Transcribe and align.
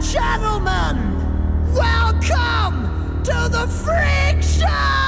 gentlemen, 0.00 0.96
welcome 1.74 3.22
to 3.22 3.48
the 3.50 3.66
Freak 3.68 4.42
Show! 4.42 5.03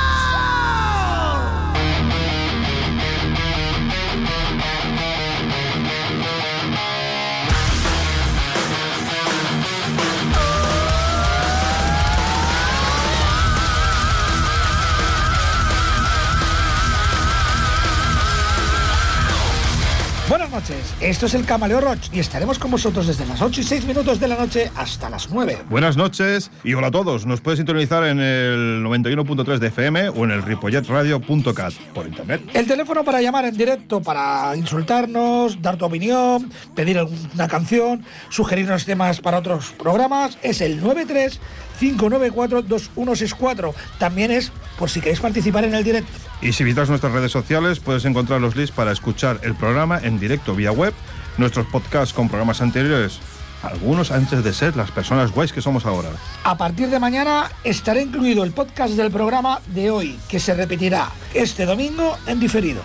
Buenas 20.29 20.51
noches, 20.51 20.93
esto 21.01 21.27
es 21.27 21.35
el 21.35 21.45
Camaleo 21.45 21.81
Roach 21.81 22.09
y 22.13 22.19
estaremos 22.19 22.59
con 22.59 22.73
vosotros 22.73 23.07
desde 23.07 23.25
las 23.27 23.41
8 23.41 23.61
y 23.61 23.65
6 23.65 23.85
minutos 23.85 24.19
de 24.19 24.27
la 24.27 24.37
noche 24.37 24.73
hasta 24.75 25.09
las 25.09 25.31
9. 25.31 25.59
Buenas 25.71 25.97
noches 25.97 26.51
y 26.65 26.75
hola 26.75 26.89
a 26.89 26.91
todos. 26.91 27.27
Nos 27.27 27.41
puedes 27.41 27.59
sintonizar 27.59 28.03
en 28.03 28.19
el 28.19 28.83
91.3 28.85 29.59
de 29.59 29.69
FM 29.69 30.09
o 30.09 30.25
en 30.25 30.33
el 30.33 30.43
ripolletradio.cat 30.43 31.75
por 31.95 32.09
internet. 32.09 32.43
El 32.55 32.67
teléfono 32.67 33.05
para 33.05 33.23
llamar 33.23 33.45
en 33.45 33.57
directo, 33.57 34.03
para 34.03 34.57
insultarnos, 34.57 35.63
dar 35.63 35.77
tu 35.77 35.85
opinión, 35.85 36.51
pedir 36.75 36.99
alguna 36.99 37.47
canción, 37.47 38.05
sugerirnos 38.29 38.85
temas 38.85 39.21
para 39.21 39.39
otros 39.39 39.75
programas, 39.79 40.39
es 40.43 40.61
el 40.61 40.81
93 40.81 41.39
594 41.79 42.63
2164. 42.63 43.75
También 43.99 44.31
es 44.31 44.53
por 44.79 44.91
si 44.91 45.01
queréis 45.01 45.21
participar 45.21 45.65
en 45.65 45.75
el 45.75 45.85
directo. 45.85 46.11
Y 46.41 46.53
si 46.53 46.65
visitas 46.65 46.89
nuestras 46.89 47.13
redes 47.13 47.33
sociales 47.33 47.81
puedes 47.81 48.05
encontrar 48.05 48.41
los 48.41 48.57
links 48.57 48.73
para 48.73 48.93
escuchar 48.93 49.41
el 49.43 49.55
programa 49.55 49.99
en 50.03 50.19
directo 50.19 50.55
vía 50.55 50.73
web, 50.73 50.93
nuestros 51.39 51.67
podcasts 51.67 52.13
con 52.13 52.29
programas 52.29 52.61
anteriores, 52.61 53.21
algunos 53.63 54.11
antes 54.11 54.45
de 54.45 54.53
ser 54.53 54.77
las 54.77 54.91
personas 54.91 55.33
guays 55.33 55.53
que 55.53 55.63
somos 55.63 55.87
ahora. 55.87 56.11
A 56.45 56.57
partir 56.57 56.89
de 56.89 56.99
mañana 56.99 57.51
estará 57.65 58.01
incluido 58.01 58.45
el 58.45 58.53
podcast 58.53 58.95
del 58.95 59.11
programa 59.11 59.61
de 59.69 59.91
hoy, 59.91 60.19
que 60.29 60.41
se 60.41 60.55
repetirá 60.55 61.11
este 61.35 61.65
domingo 61.65 62.17
en 62.27 62.41
diferido. 62.41 62.83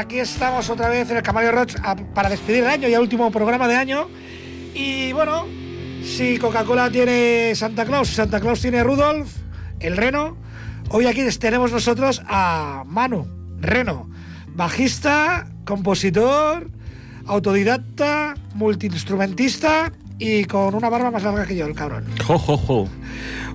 Aquí 0.00 0.18
estamos 0.18 0.70
otra 0.70 0.88
vez 0.88 1.10
en 1.10 1.18
el 1.18 1.22
Camaleo 1.22 1.52
Roach 1.52 1.74
para 2.14 2.30
despedir 2.30 2.64
el 2.64 2.70
año, 2.70 2.88
ya 2.88 3.02
último 3.02 3.30
programa 3.30 3.68
de 3.68 3.76
año. 3.76 4.08
Y 4.74 5.12
bueno, 5.12 5.44
si 6.02 6.38
Coca-Cola 6.38 6.90
tiene 6.90 7.54
Santa 7.54 7.84
Claus, 7.84 8.08
Santa 8.08 8.40
Claus 8.40 8.62
tiene 8.62 8.82
Rudolf, 8.82 9.30
el 9.78 9.98
Reno. 9.98 10.38
Hoy 10.88 11.04
aquí 11.04 11.22
tenemos 11.38 11.70
nosotros 11.70 12.22
a 12.26 12.82
Manu, 12.86 13.28
Reno, 13.58 14.08
bajista, 14.54 15.46
compositor, 15.66 16.70
autodidacta, 17.26 18.36
multiinstrumentista 18.54 19.92
y 20.18 20.46
con 20.46 20.74
una 20.74 20.88
barba 20.88 21.10
más 21.10 21.24
larga 21.24 21.44
que 21.44 21.56
yo, 21.56 21.66
el 21.66 21.74
cabrón. 21.74 22.06
Jo, 22.26 22.38
jo, 22.38 22.56
jo. 22.56 22.88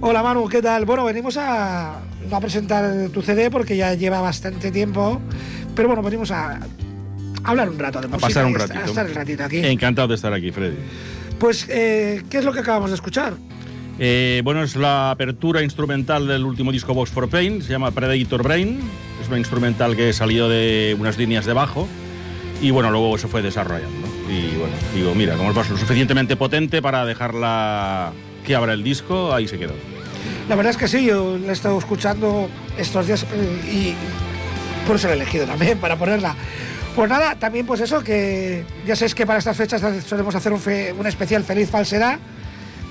Hola 0.02 0.22
Manu, 0.22 0.48
¿qué 0.48 0.62
tal? 0.62 0.86
Bueno, 0.86 1.06
venimos 1.06 1.38
a, 1.38 2.02
no 2.30 2.36
a 2.36 2.40
presentar 2.40 3.10
tu 3.10 3.24
CD 3.24 3.50
porque 3.50 3.78
ya 3.78 3.96
lleva 3.96 4.22
bastante 4.22 4.70
tiempo, 4.70 5.20
pero 5.76 5.88
bueno, 5.88 6.02
venimos 6.02 6.32
a 6.32 6.60
hablar 7.44 7.70
un 7.70 7.80
rato 7.80 8.02
de 8.02 8.08
música. 8.08 8.28
pasar 8.28 8.46
un 8.46 8.56
a 8.56 8.60
ratito. 8.60 8.80
A 8.80 8.86
estar 8.86 9.06
el 9.06 9.16
ratito 9.16 9.44
aquí. 9.44 9.58
Encantado 9.58 10.08
de 10.08 10.16
estar 10.16 10.34
aquí, 10.34 10.52
Freddy. 10.52 10.78
Pues, 11.40 11.68
eh, 11.70 12.24
¿qué 12.30 12.40
es 12.40 12.46
lo 12.46 12.54
que 12.54 12.60
acabamos 12.60 12.90
de 12.90 12.96
escuchar? 12.96 13.34
Eh, 13.98 14.42
bueno, 14.44 14.64
es 14.64 14.76
la 14.76 15.12
apertura 15.12 15.62
instrumental 15.62 16.28
del 16.28 16.44
último 16.44 16.72
disco 16.72 16.94
Box 16.94 17.12
for 17.12 17.30
Pain, 17.30 17.62
se 17.62 17.72
llama 17.72 17.92
Predator 17.92 18.44
Brain. 18.44 18.80
Es 19.22 19.28
una 19.28 19.38
instrumental 19.38 19.96
que 19.96 20.12
salió 20.12 20.50
de 20.50 20.96
unas 21.00 21.18
líneas 21.18 21.46
de 21.46 21.54
bajo 21.54 21.88
y 22.62 22.72
bueno, 22.72 22.92
luego 22.92 23.18
se 23.18 23.28
fue 23.28 23.42
desarrollando. 23.42 24.08
Y 24.30 24.58
bueno, 24.58 24.76
digo, 24.94 25.16
mira, 25.16 25.36
como 25.36 25.52
es 25.52 25.56
lo 25.70 25.78
suficientemente 25.78 26.36
potente 26.36 26.82
para 26.82 27.06
dejarla 27.06 28.12
que 28.46 28.56
abra 28.56 28.74
el 28.74 28.84
disco, 28.84 29.34
ahí 29.34 29.48
se 29.48 29.58
quedó. 29.58 29.74
La 30.50 30.56
verdad 30.56 30.72
es 30.72 30.78
que 30.78 30.88
sí, 30.88 31.06
yo 31.06 31.38
la 31.38 31.50
he 31.50 31.54
estado 31.54 31.78
escuchando 31.78 32.50
estos 32.78 33.08
días 33.08 33.26
eh, 33.34 33.72
y 33.72 33.96
por 34.86 34.98
eso 34.98 35.08
la 35.08 35.14
he 35.14 35.18
elegido 35.18 35.46
también, 35.46 35.78
para 35.80 35.98
ponerla. 35.98 36.36
Pues 36.96 37.10
nada, 37.10 37.36
también 37.36 37.66
pues 37.66 37.82
eso, 37.82 38.04
que 38.04 38.64
ya 38.86 38.96
sabéis 38.96 39.16
que 39.16 39.26
para 39.26 39.40
estas 39.40 39.58
fechas 39.58 39.82
solemos 40.06 40.34
hacer 40.36 40.54
un, 40.54 40.62
un 40.98 41.08
especial 41.08 41.44
Feliz 41.44 41.70
Falsedad, 41.70 42.20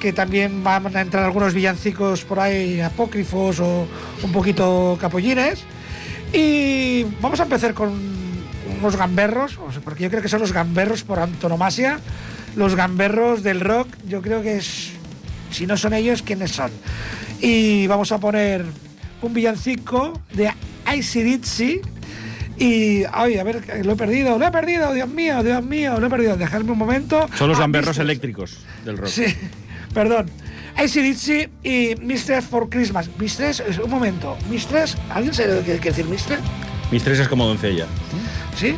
que 0.01 0.13
también 0.13 0.63
van 0.63 0.95
a 0.95 1.01
entrar 1.01 1.25
algunos 1.25 1.55
villancicos 1.55 2.25
por 2.25 2.41
ahí 2.41 2.81
apócrifos 2.81 3.61
o 3.61 3.87
un 4.23 4.33
poquito 4.33 4.99
capollines. 5.01 5.65
Y 6.33 7.05
vamos 7.21 7.41
a 7.41 7.45
empezar 7.45 7.73
con 7.73 7.93
unos 8.79 8.97
gamberros, 8.97 9.59
porque 9.85 10.05
yo 10.05 10.11
creo 10.11 10.21
que 10.21 10.29
son 10.29 10.41
los 10.41 10.53
gamberros 10.53 11.05
por 11.05 11.21
antonomasia, 11.21 12.01
los 12.57 12.75
gamberros 12.75 13.43
del 13.43 13.61
rock, 13.61 13.89
yo 14.07 14.21
creo 14.21 14.43
que 14.43 14.59
es, 14.59 14.91
si 15.51 15.67
no 15.67 15.77
son 15.77 15.95
ellos, 15.95 16.23
¿quiénes 16.23 16.51
son? 16.51 16.71
Y 17.41 17.87
vamos 17.87 18.13
a 18.13 18.19
poner 18.19 18.65
un 19.27 19.35
villancico 19.35 20.21
de 20.33 20.51
Icy 20.97 21.23
Ditsy. 21.23 21.81
Y, 22.57 23.03
ay, 23.13 23.39
a 23.39 23.43
ver, 23.43 23.85
lo 23.85 23.93
he 23.95 23.97
perdido, 23.97 24.39
lo 24.39 24.47
he 24.47 24.51
perdido, 24.53 24.93
Dios 24.93 25.09
mío, 25.09 25.43
Dios 25.43 25.65
mío, 25.65 25.99
lo 25.99 26.07
he 26.07 26.11
perdido. 26.11 26.37
Dejadme 26.37 26.71
un 26.73 26.79
momento. 26.79 27.29
Son 27.37 27.49
los 27.49 27.59
Ah, 27.59 27.63
gamberros 27.63 27.89
Mistress. 27.89 28.05
eléctricos 28.05 28.59
del 28.85 28.97
rock. 28.99 29.09
Sí, 29.09 29.25
perdón. 29.93 30.31
Icy 30.83 31.03
Ditsy 31.03 31.49
y 31.65 31.95
Mistress 32.01 32.45
for 32.45 32.69
Christmas. 32.69 33.09
Mistress, 33.19 33.61
es- 33.61 33.79
un 33.79 33.91
momento. 33.91 34.37
Mistress, 34.51 34.97
¿alguien 35.11 35.35
sabe 35.35 35.49
lo 35.57 35.59
que 35.65 35.73
quiere 35.79 35.81
decir 35.91 36.05
Mistress? 36.07 36.41
Mis 36.93 37.03
tres 37.03 37.19
es 37.19 37.29
como 37.29 37.47
doncella. 37.47 37.87
¿Sí? 38.57 38.77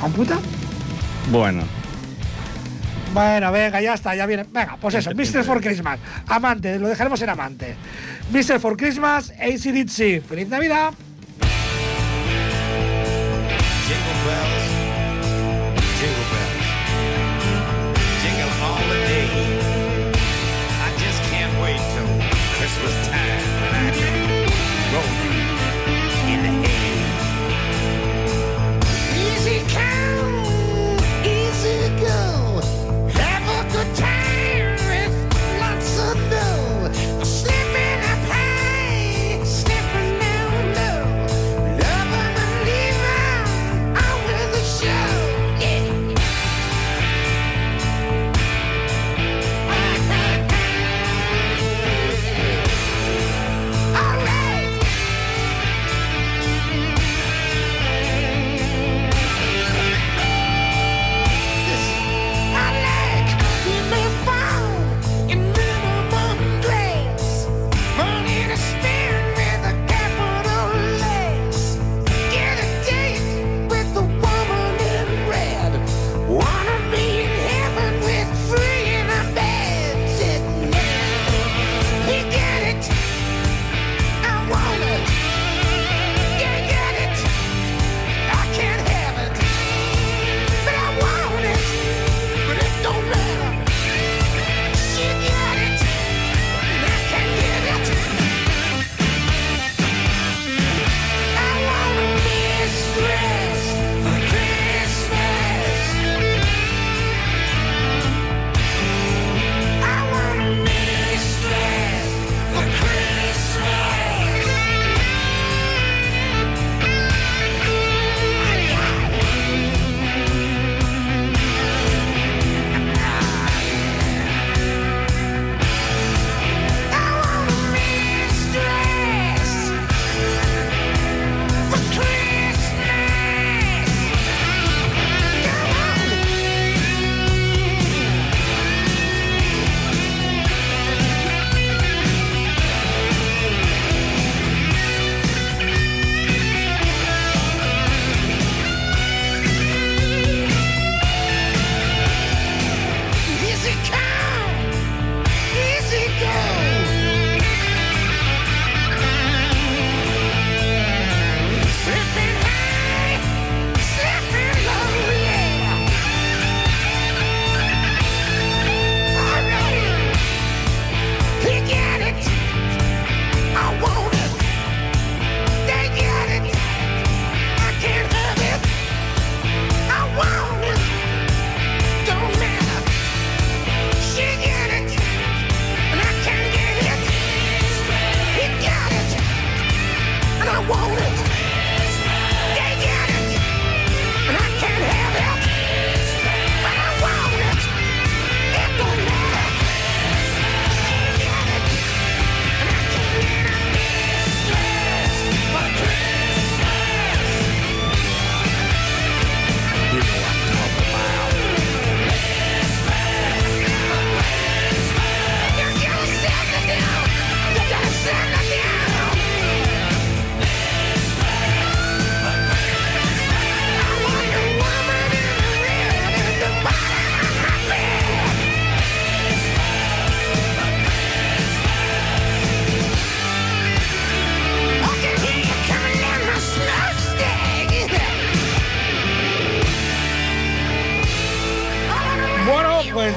¿Tan 0.00 0.12
puta? 0.12 0.38
Bueno, 1.30 1.62
Bueno, 3.12 3.52
venga, 3.52 3.80
ya 3.80 3.94
está, 3.94 4.16
ya 4.16 4.26
viene. 4.26 4.44
Venga, 4.52 4.76
pues 4.80 4.96
eso, 4.96 5.12
Mr. 5.14 5.44
for 5.44 5.60
Christmas. 5.60 6.00
Amante, 6.26 6.80
lo 6.80 6.88
dejaremos 6.88 7.22
en 7.22 7.30
amante. 7.30 7.76
Mr. 8.32 8.58
for 8.58 8.76
Christmas, 8.76 9.30
ACDC. 9.38 10.22
¡Feliz 10.22 10.48
Navidad! 10.48 10.94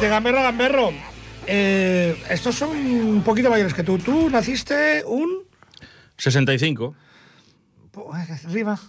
De 0.07 0.13
gamberro 0.13 0.39
a 0.39 0.43
gamberro. 0.43 0.89
Eh, 1.45 2.15
estos 2.29 2.55
son 2.55 2.69
un 2.75 3.21
poquito 3.23 3.49
mayores 3.49 3.73
que 3.73 3.83
tú. 3.83 3.97
Tú 3.97 4.29
naciste 4.29 5.03
un. 5.05 5.43
65, 6.17 6.95
Pues, 7.91 8.45
Arriba. 8.45 8.79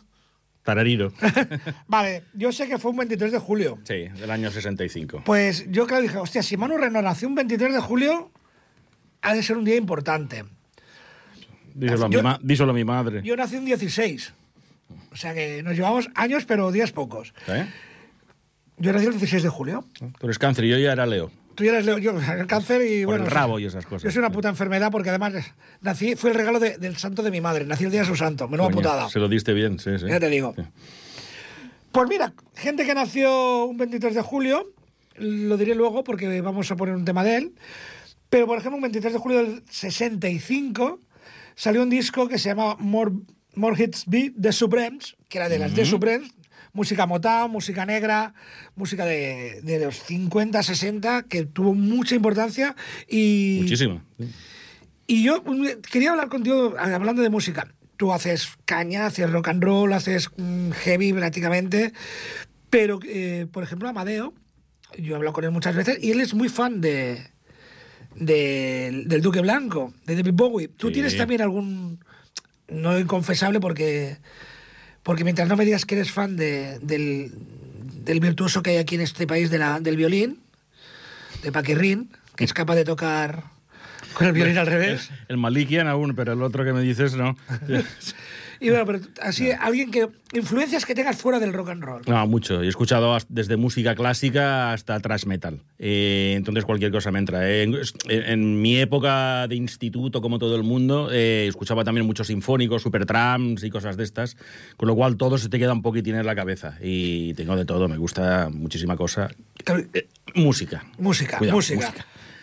tarariro. 0.62 1.12
Vale, 1.86 2.24
yo 2.34 2.52
sé 2.52 2.68
que 2.68 2.78
fue 2.78 2.90
un 2.92 2.98
23 2.98 3.32
de 3.32 3.38
julio. 3.38 3.78
Sí, 3.84 4.08
del 4.08 4.30
año 4.30 4.50
65. 4.50 5.22
Pues 5.24 5.66
yo 5.70 5.86
claro 5.86 6.02
dije, 6.02 6.18
hostia, 6.18 6.42
si 6.42 6.56
Manu 6.56 6.76
Reno 6.78 7.02
nació 7.02 7.28
un 7.28 7.34
23 7.34 7.72
de 7.74 7.80
julio, 7.80 8.30
ha 9.22 9.34
de 9.34 9.42
ser 9.42 9.56
un 9.56 9.64
día 9.64 9.76
importante. 9.76 10.44
Díselo 11.74 12.06
a, 12.06 12.08
mi 12.08 12.22
ma- 12.22 12.40
díselo 12.42 12.70
a 12.70 12.74
mi 12.74 12.84
madre. 12.84 13.22
Yo 13.22 13.36
nací 13.36 13.56
un 13.56 13.64
16. 13.66 14.32
O 15.12 15.16
sea 15.16 15.34
que 15.34 15.62
nos 15.62 15.74
llevamos 15.76 16.08
años, 16.14 16.44
pero 16.44 16.70
días 16.72 16.92
pocos. 16.92 17.34
¿Eh? 17.46 17.66
Yo 18.78 18.92
nací 18.92 19.06
el 19.06 19.12
16 19.12 19.42
de 19.42 19.48
julio. 19.48 19.84
Tú 20.18 20.26
eres 20.26 20.38
cáncer 20.38 20.64
y 20.64 20.70
yo 20.70 20.78
ya 20.78 20.92
era 20.92 21.06
Leo. 21.06 21.30
Tú 21.54 21.64
ya 21.64 21.72
eres 21.72 21.84
Leo, 21.86 21.98
yo 21.98 22.12
el 22.12 22.46
cáncer 22.46 22.82
y 22.88 23.04
Por 23.04 23.14
bueno. 23.14 23.24
el 23.24 23.30
rabo 23.30 23.58
y 23.58 23.64
esas 23.64 23.84
cosas. 23.84 24.04
Yo 24.04 24.10
soy 24.10 24.20
una 24.20 24.30
puta 24.30 24.48
enfermedad 24.48 24.90
porque 24.92 25.08
además 25.10 25.32
nací, 25.80 26.14
fue 26.14 26.30
el 26.30 26.36
regalo 26.36 26.60
de- 26.60 26.78
del 26.78 26.96
santo 26.96 27.22
de 27.22 27.30
mi 27.32 27.40
madre. 27.40 27.64
Nací 27.64 27.84
el 27.84 27.90
día 27.90 28.00
de 28.02 28.06
su 28.06 28.14
santo. 28.14 28.46
Menuda 28.48 28.66
Coño, 28.68 28.76
putada. 28.76 29.08
Se 29.08 29.18
lo 29.18 29.28
diste 29.28 29.52
bien, 29.52 29.78
sí, 29.80 29.98
sí. 29.98 30.06
Ya 30.08 30.20
te 30.20 30.28
digo. 30.28 30.54
Sí. 30.56 30.62
Pues 31.90 32.08
mira, 32.08 32.32
gente 32.54 32.84
que 32.86 32.94
nació 32.94 33.64
un 33.64 33.76
23 33.76 34.14
de 34.14 34.22
julio, 34.22 34.72
lo 35.16 35.56
diré 35.56 35.74
luego 35.74 36.04
porque 36.04 36.40
vamos 36.40 36.70
a 36.70 36.76
poner 36.76 36.94
un 36.94 37.04
tema 37.04 37.24
de 37.24 37.36
él. 37.38 37.52
Pero 38.30 38.46
por 38.46 38.58
ejemplo, 38.58 38.76
un 38.76 38.82
23 38.82 39.12
de 39.14 39.18
julio 39.18 39.38
del 39.38 39.62
65 39.70 41.00
salió 41.56 41.82
un 41.82 41.90
disco 41.90 42.28
que 42.28 42.38
se 42.38 42.50
llama 42.50 42.76
More, 42.78 43.10
More 43.54 43.82
Hits 43.82 44.04
Be 44.06 44.32
The 44.40 44.52
Supremes, 44.52 45.16
que 45.28 45.38
era 45.38 45.48
de 45.48 45.58
las 45.58 45.74
The 45.74 45.84
Supremes, 45.86 46.30
música 46.72 47.06
Motown, 47.06 47.50
música 47.50 47.84
negra, 47.86 48.34
música 48.76 49.04
de, 49.04 49.60
de 49.62 49.78
los 49.84 49.96
50, 50.02 50.62
60, 50.62 51.22
que 51.24 51.44
tuvo 51.44 51.74
mucha 51.74 52.14
importancia 52.14 52.74
y... 53.08 53.58
Muchísimo. 53.62 54.02
Y 55.06 55.22
yo 55.22 55.42
quería 55.90 56.10
hablar 56.10 56.28
contigo, 56.28 56.74
hablando 56.78 57.22
de 57.22 57.30
música. 57.30 57.72
Tú 57.96 58.12
haces 58.12 58.48
caña, 58.64 59.06
haces 59.06 59.30
rock 59.30 59.48
and 59.48 59.64
roll, 59.64 59.92
haces 59.92 60.28
heavy 60.84 61.12
prácticamente, 61.12 61.92
pero, 62.70 63.00
eh, 63.08 63.46
por 63.50 63.64
ejemplo, 63.64 63.88
Amadeo, 63.88 64.34
yo 64.98 65.12
he 65.14 65.16
hablado 65.16 65.32
con 65.32 65.44
él 65.44 65.50
muchas 65.50 65.74
veces 65.74 65.98
y 66.02 66.10
él 66.12 66.20
es 66.20 66.34
muy 66.34 66.48
fan 66.48 66.80
de, 66.80 67.26
de- 68.14 69.04
del 69.06 69.22
Duque 69.22 69.40
Blanco, 69.40 69.92
de 70.06 70.16
David 70.16 70.32
Bowie. 70.34 70.68
¿Tú 70.68 70.88
Sí. 70.88 70.94
tienes 70.94 71.16
también 71.16 71.40
algún, 71.42 72.04
no 72.68 72.98
inconfesable 72.98 73.60
porque, 73.60 74.18
porque 75.08 75.24
mientras 75.24 75.48
no 75.48 75.56
me 75.56 75.64
digas 75.64 75.86
que 75.86 75.94
eres 75.94 76.12
fan 76.12 76.36
de- 76.36 76.78
del, 76.80 77.32
del 78.04 78.20
virtuoso 78.20 78.62
que 78.62 78.72
hay 78.72 78.76
aquí 78.76 78.96
en 78.96 79.00
este 79.00 79.26
país 79.26 79.48
de 79.48 79.56
la, 79.56 79.80
del 79.80 79.96
violín, 79.96 80.38
de 81.42 81.50
Paquirrín, 81.50 82.10
que 82.36 82.44
es 82.44 82.52
capaz 82.52 82.74
de 82.74 82.84
tocar 82.84 83.44
con 84.12 84.26
el 84.26 84.34
violín 84.34 84.58
al 84.58 84.66
revés? 84.66 85.08
El 85.28 85.38
Malikian 85.38 85.88
aún, 85.88 86.14
pero 86.14 86.34
el 86.34 86.42
otro 86.42 86.62
que 86.62 86.74
me 86.74 86.82
dices 86.82 87.14
no. 87.14 87.38
Y 88.60 88.70
bueno, 88.70 88.86
pero 88.86 89.00
así, 89.22 89.50
alguien 89.50 89.90
que. 89.90 90.08
Influencias 90.34 90.84
que 90.84 90.94
tengas 90.94 91.16
fuera 91.16 91.38
del 91.40 91.54
rock 91.54 91.70
and 91.70 91.82
roll. 91.82 92.02
No, 92.06 92.26
mucho. 92.26 92.62
He 92.62 92.68
escuchado 92.68 93.16
desde 93.30 93.56
música 93.56 93.94
clásica 93.94 94.74
hasta 94.74 95.00
thrash 95.00 95.24
metal. 95.24 95.62
Eh, 95.78 96.34
entonces 96.36 96.66
cualquier 96.66 96.92
cosa 96.92 97.10
me 97.10 97.18
entra. 97.18 97.48
Eh, 97.48 97.62
en, 97.62 97.74
en 98.08 98.60
mi 98.60 98.76
época 98.76 99.48
de 99.48 99.56
instituto, 99.56 100.20
como 100.20 100.38
todo 100.38 100.54
el 100.56 100.64
mundo, 100.64 101.08
eh, 101.10 101.46
escuchaba 101.48 101.82
también 101.82 102.06
muchos 102.06 102.26
sinfónicos, 102.26 102.82
supertrams 102.82 103.64
y 103.64 103.70
cosas 103.70 103.96
de 103.96 104.04
estas, 104.04 104.36
con 104.76 104.86
lo 104.86 104.94
cual 104.94 105.16
todo 105.16 105.38
se 105.38 105.48
te 105.48 105.58
queda 105.58 105.72
un 105.72 105.80
poquitín 105.80 106.16
en 106.16 106.26
la 106.26 106.34
cabeza. 106.34 106.76
Y 106.82 107.32
tengo 107.32 107.56
de 107.56 107.64
todo, 107.64 107.88
me 107.88 107.96
gusta 107.96 108.50
muchísima 108.52 108.96
cosa. 108.96 109.30
Eh, 109.94 110.08
música. 110.34 110.84
Música, 110.98 111.38
Cuidado, 111.38 111.56
música. 111.56 111.94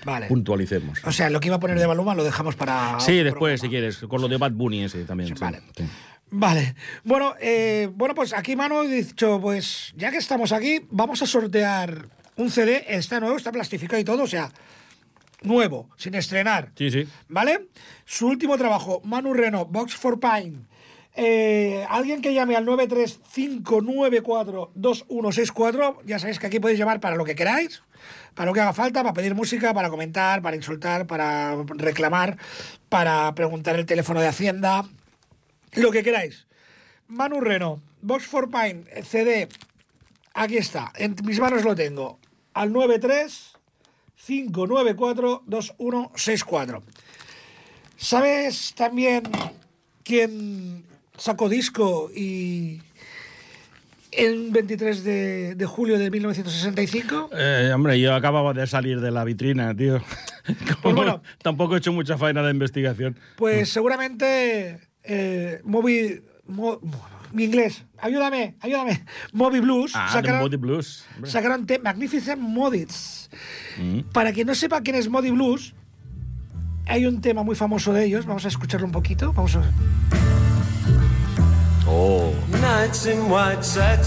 Vale. 0.05 0.27
Puntualicemos. 0.27 1.03
O 1.03 1.11
sea, 1.11 1.29
lo 1.29 1.39
que 1.39 1.47
iba 1.47 1.57
a 1.57 1.59
poner 1.59 1.77
de 1.79 1.87
Maluma 1.87 2.15
lo 2.15 2.23
dejamos 2.23 2.55
para. 2.55 2.99
Sí, 2.99 3.23
después, 3.23 3.59
si 3.59 3.67
quieres, 3.69 3.97
con 3.97 4.21
lo 4.21 4.27
de 4.27 4.37
Bad 4.37 4.51
Bunny 4.51 4.83
ese 4.83 5.03
también. 5.03 5.35
sí. 5.35 5.41
Vale. 5.43 5.61
Sí. 5.75 5.83
Vale. 6.31 6.75
Bueno, 7.03 7.35
eh, 7.39 7.89
bueno, 7.93 8.15
pues 8.15 8.33
aquí 8.33 8.55
Manu 8.55 8.79
ha 8.79 8.83
dicho, 8.83 9.39
pues 9.41 9.93
ya 9.95 10.11
que 10.11 10.17
estamos 10.17 10.51
aquí, 10.51 10.81
vamos 10.89 11.21
a 11.21 11.25
sortear 11.25 12.07
un 12.35 12.49
CD. 12.49 12.85
Está 12.87 13.19
nuevo, 13.19 13.37
está 13.37 13.51
plastificado 13.51 13.99
y 13.99 14.03
todo, 14.03 14.23
o 14.23 14.27
sea, 14.27 14.51
nuevo, 15.43 15.89
sin 15.97 16.15
estrenar. 16.15 16.71
Sí, 16.75 16.89
sí. 16.91 17.07
¿Vale? 17.29 17.67
Su 18.05 18.27
último 18.27 18.57
trabajo, 18.57 19.01
Manu 19.03 19.33
Reno, 19.33 19.65
Box 19.65 19.95
for 19.95 20.19
Pine. 20.19 20.65
Eh, 21.17 21.85
alguien 21.89 22.21
que 22.21 22.33
llame 22.33 22.57
al 22.57 22.65
935942164, 24.75 25.97
ya 26.05 26.19
sabéis 26.19 26.39
que 26.39 26.47
aquí 26.47 26.59
podéis 26.59 26.79
llamar 26.79 26.99
para 26.99 27.15
lo 27.15 27.23
que 27.23 27.35
queráis, 27.35 27.83
para 28.35 28.47
lo 28.47 28.53
que 28.53 28.59
haga 28.59 28.73
falta, 28.73 29.01
para 29.01 29.13
pedir 29.13 29.33
música, 29.33 29.73
para 29.73 29.89
comentar, 29.89 30.41
para 30.41 30.55
insultar, 30.55 31.07
para 31.07 31.55
reclamar, 31.69 32.37
para 32.89 33.33
preguntar 33.33 33.77
el 33.77 33.85
teléfono 33.85 34.21
de 34.21 34.27
Hacienda, 34.27 34.85
lo 35.73 35.91
que 35.91 36.03
queráis. 36.03 36.45
Manu 37.07 37.39
Reno, 37.39 37.81
Box 38.01 38.27
for 38.27 38.49
Pine, 38.49 38.83
CD, 39.03 39.47
aquí 40.33 40.57
está, 40.57 40.91
en 40.95 41.15
mis 41.23 41.39
manos 41.39 41.63
lo 41.63 41.75
tengo, 41.75 42.19
al 42.53 42.71
93 42.73 43.53
594 44.25 45.43
2164. 45.45 46.83
¿Sabes 47.97 48.73
también 48.75 49.23
quién 50.03 50.83
sacó 51.17 51.47
disco 51.47 52.11
y 52.13 52.81
el 54.17 54.49
23 54.51 55.03
de, 55.03 55.55
de 55.55 55.65
julio 55.65 55.97
de 55.97 56.09
1965? 56.11 57.29
Eh, 57.33 57.71
hombre, 57.73 57.99
yo 57.99 58.13
acababa 58.15 58.53
de 58.53 58.65
salir 58.67 58.99
de 59.01 59.11
la 59.11 59.23
vitrina, 59.23 59.75
tío. 59.75 60.01
Como 60.81 60.95
bueno. 60.95 61.21
Tampoco 61.41 61.75
he 61.75 61.79
hecho 61.79 61.91
mucha 61.93 62.17
faena 62.17 62.41
de 62.43 62.51
investigación. 62.51 63.17
Pues 63.37 63.69
seguramente 63.69 64.79
eh, 65.03 65.61
Moby... 65.63 66.21
Mo- 66.47 66.79
mi 67.31 67.43
inglés, 67.45 67.83
ayúdame, 67.97 68.55
ayúdame. 68.61 69.03
Moby 69.33 69.59
Blues 69.59 69.91
Ah, 69.93 70.07
The 70.09 70.13
sacaron, 70.27 70.61
Blues. 70.61 71.03
hombre. 71.15 71.31
sacaron 71.31 71.65
te- 71.65 71.79
Magnificent 71.79 72.39
Modits. 72.39 73.29
Mm. 73.77 74.01
Para 74.13 74.31
quien 74.31 74.47
no 74.47 74.55
sepa 74.55 74.79
quién 74.81 74.95
es 74.95 75.09
Modi 75.09 75.31
Blues, 75.31 75.73
hay 76.85 77.05
un 77.07 77.19
tema 77.19 77.43
muy 77.43 77.55
famoso 77.55 77.91
de 77.91 78.05
ellos. 78.05 78.25
Vamos 78.25 78.45
a 78.45 78.47
escucharlo 78.47 78.85
un 78.85 78.93
poquito. 78.93 79.33
Vamos 79.33 79.55
a... 79.57 79.63
Oh. 81.97 82.33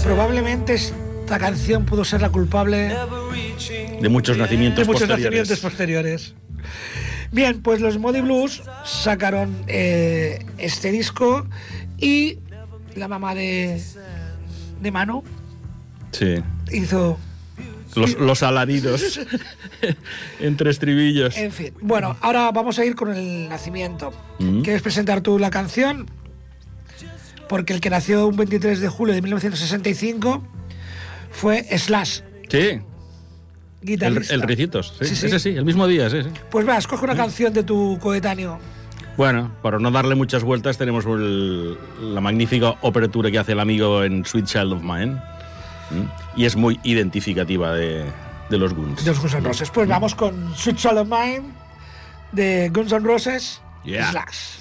Probablemente 0.03 0.73
esta 0.75 1.39
canción 1.39 1.85
pudo 1.85 2.05
ser 2.05 2.21
la 2.21 2.29
culpable. 2.29 2.93
De 4.01 4.09
muchos 4.09 4.37
nacimientos 4.37 4.81
de 4.81 4.85
muchos 4.85 5.07
posteriores. 5.07 5.19
nacimientos 5.23 5.59
posteriores. 5.59 6.33
Bien, 7.31 7.61
pues 7.61 7.81
los 7.81 7.97
Modi 7.97 8.21
Blues 8.21 8.61
sacaron 8.85 9.55
eh, 9.67 10.45
este 10.57 10.91
disco 10.91 11.47
y 11.97 12.39
la 12.95 13.07
mamá 13.07 13.33
de, 13.35 13.81
de 14.81 14.91
Manu 14.91 15.23
Sí. 16.11 16.35
hizo... 16.71 17.17
Los, 17.95 18.19
los 18.19 18.43
alaridos. 18.43 19.19
Entre 20.39 20.69
estribillos. 20.69 21.35
En 21.37 21.51
fin, 21.51 21.73
bueno, 21.81 22.15
ahora 22.21 22.51
vamos 22.51 22.77
a 22.77 22.85
ir 22.85 22.93
con 22.95 23.11
el 23.15 23.49
nacimiento. 23.49 24.13
Mm. 24.37 24.61
¿Quieres 24.61 24.83
presentar 24.83 25.21
tú 25.21 25.39
la 25.39 25.49
canción? 25.49 26.05
Porque 27.49 27.73
el 27.73 27.81
que 27.81 27.89
nació 27.89 28.27
un 28.27 28.37
23 28.37 28.79
de 28.79 28.87
julio 28.87 29.13
de 29.15 29.21
1965 29.21 30.41
fue 31.31 31.63
Slash, 31.77 32.21
Sí. 32.47 32.57
El, 32.57 32.81
guitarrista. 33.81 34.33
el 34.33 34.41
Ricitos. 34.43 34.93
Sí. 34.99 35.05
Sí, 35.07 35.15
sí. 35.15 35.25
Ese 35.27 35.39
sí, 35.39 35.49
el 35.49 35.65
mismo 35.65 35.87
día, 35.87 36.09
sí, 36.09 36.23
sí. 36.23 36.29
Pues 36.51 36.67
va, 36.67 36.77
escoge 36.77 37.03
una 37.05 37.15
canción 37.15 37.51
de 37.53 37.63
tu 37.63 37.97
coetáneo. 37.99 38.59
Bueno, 39.17 39.51
para 39.61 39.79
no 39.79 39.91
darle 39.91 40.15
muchas 40.15 40.43
vueltas, 40.43 40.77
tenemos 40.77 41.05
el- 41.05 41.77
la 42.13 42.21
magnífica 42.21 42.75
obertura 42.81 43.29
que 43.31 43.37
hace 43.39 43.51
el 43.51 43.59
amigo 43.59 44.03
en 44.03 44.25
Sweet 44.25 44.45
Child 44.45 44.73
of 44.73 44.81
Mine. 44.83 45.21
Y 46.35 46.45
es 46.45 46.55
muy 46.55 46.79
identificativa 46.83 47.73
de, 47.73 48.05
de 48.49 48.57
los 48.57 48.73
Guns. 48.73 49.03
de 49.03 49.11
los 49.11 49.19
Guns 49.19 49.33
N' 49.33 49.41
Roses. 49.43 49.69
Pues 49.71 49.87
vamos 49.89 50.13
con 50.15 50.55
Sweet 50.55 50.77
Child 50.77 50.97
of 50.99 51.07
Mine 51.09 51.41
de 52.31 52.69
Guns 52.73 52.91
N' 52.91 53.03
Roses 53.05 53.59
Yeah. 53.83 54.11
Slash. 54.11 54.59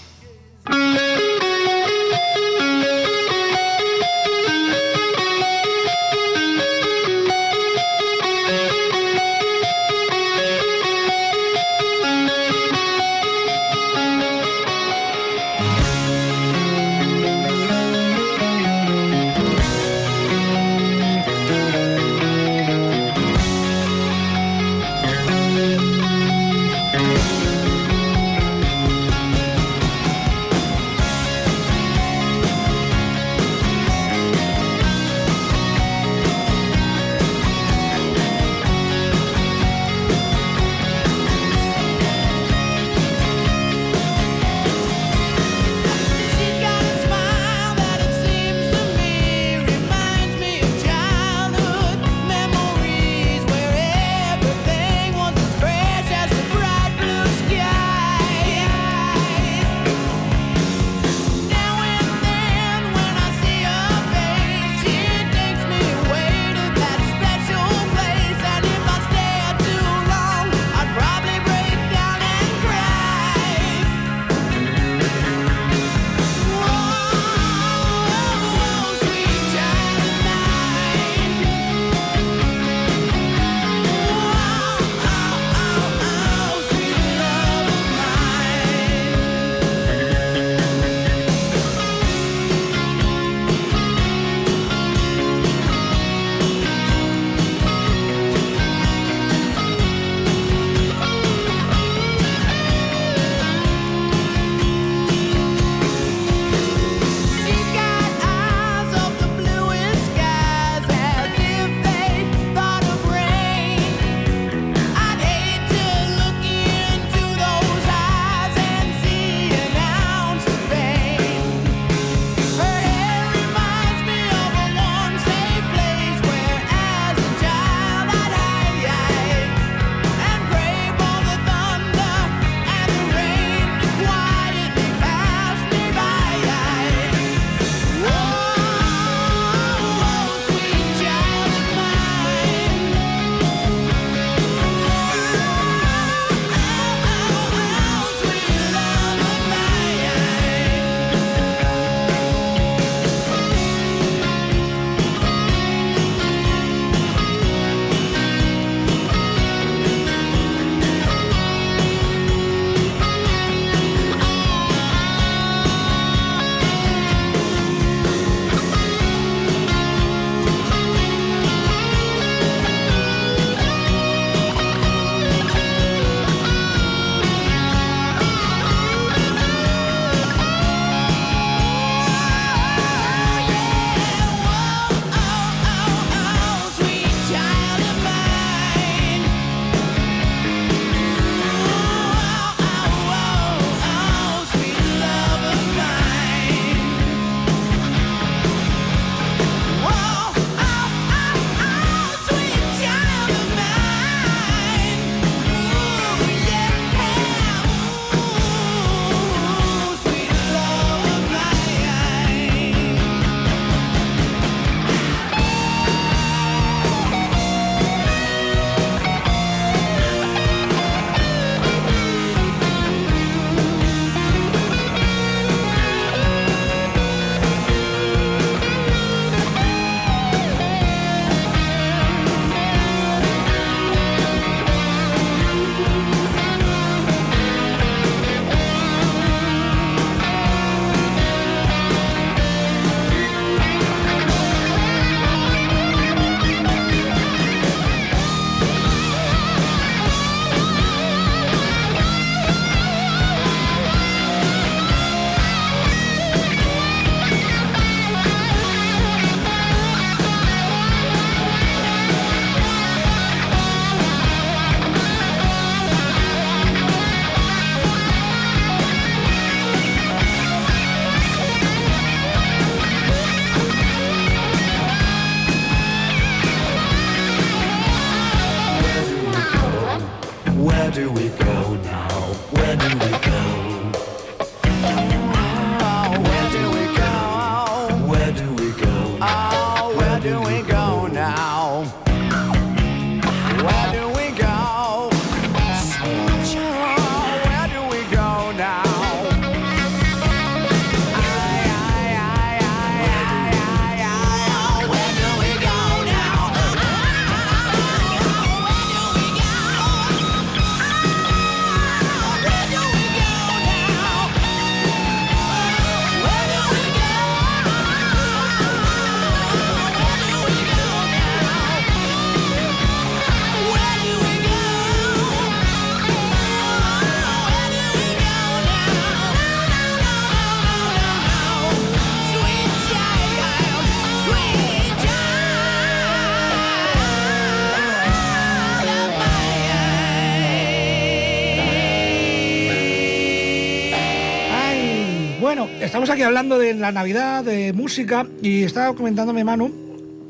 Estamos 345.53 346.11
aquí 346.11 346.21
hablando 346.23 346.59
de 346.59 346.75
la 346.75 346.93
Navidad, 346.93 347.43
de 347.43 347.73
música, 347.73 348.27
y 348.43 348.65
estaba 348.65 348.95
comentándome 348.95 349.45
Manu 349.45 349.73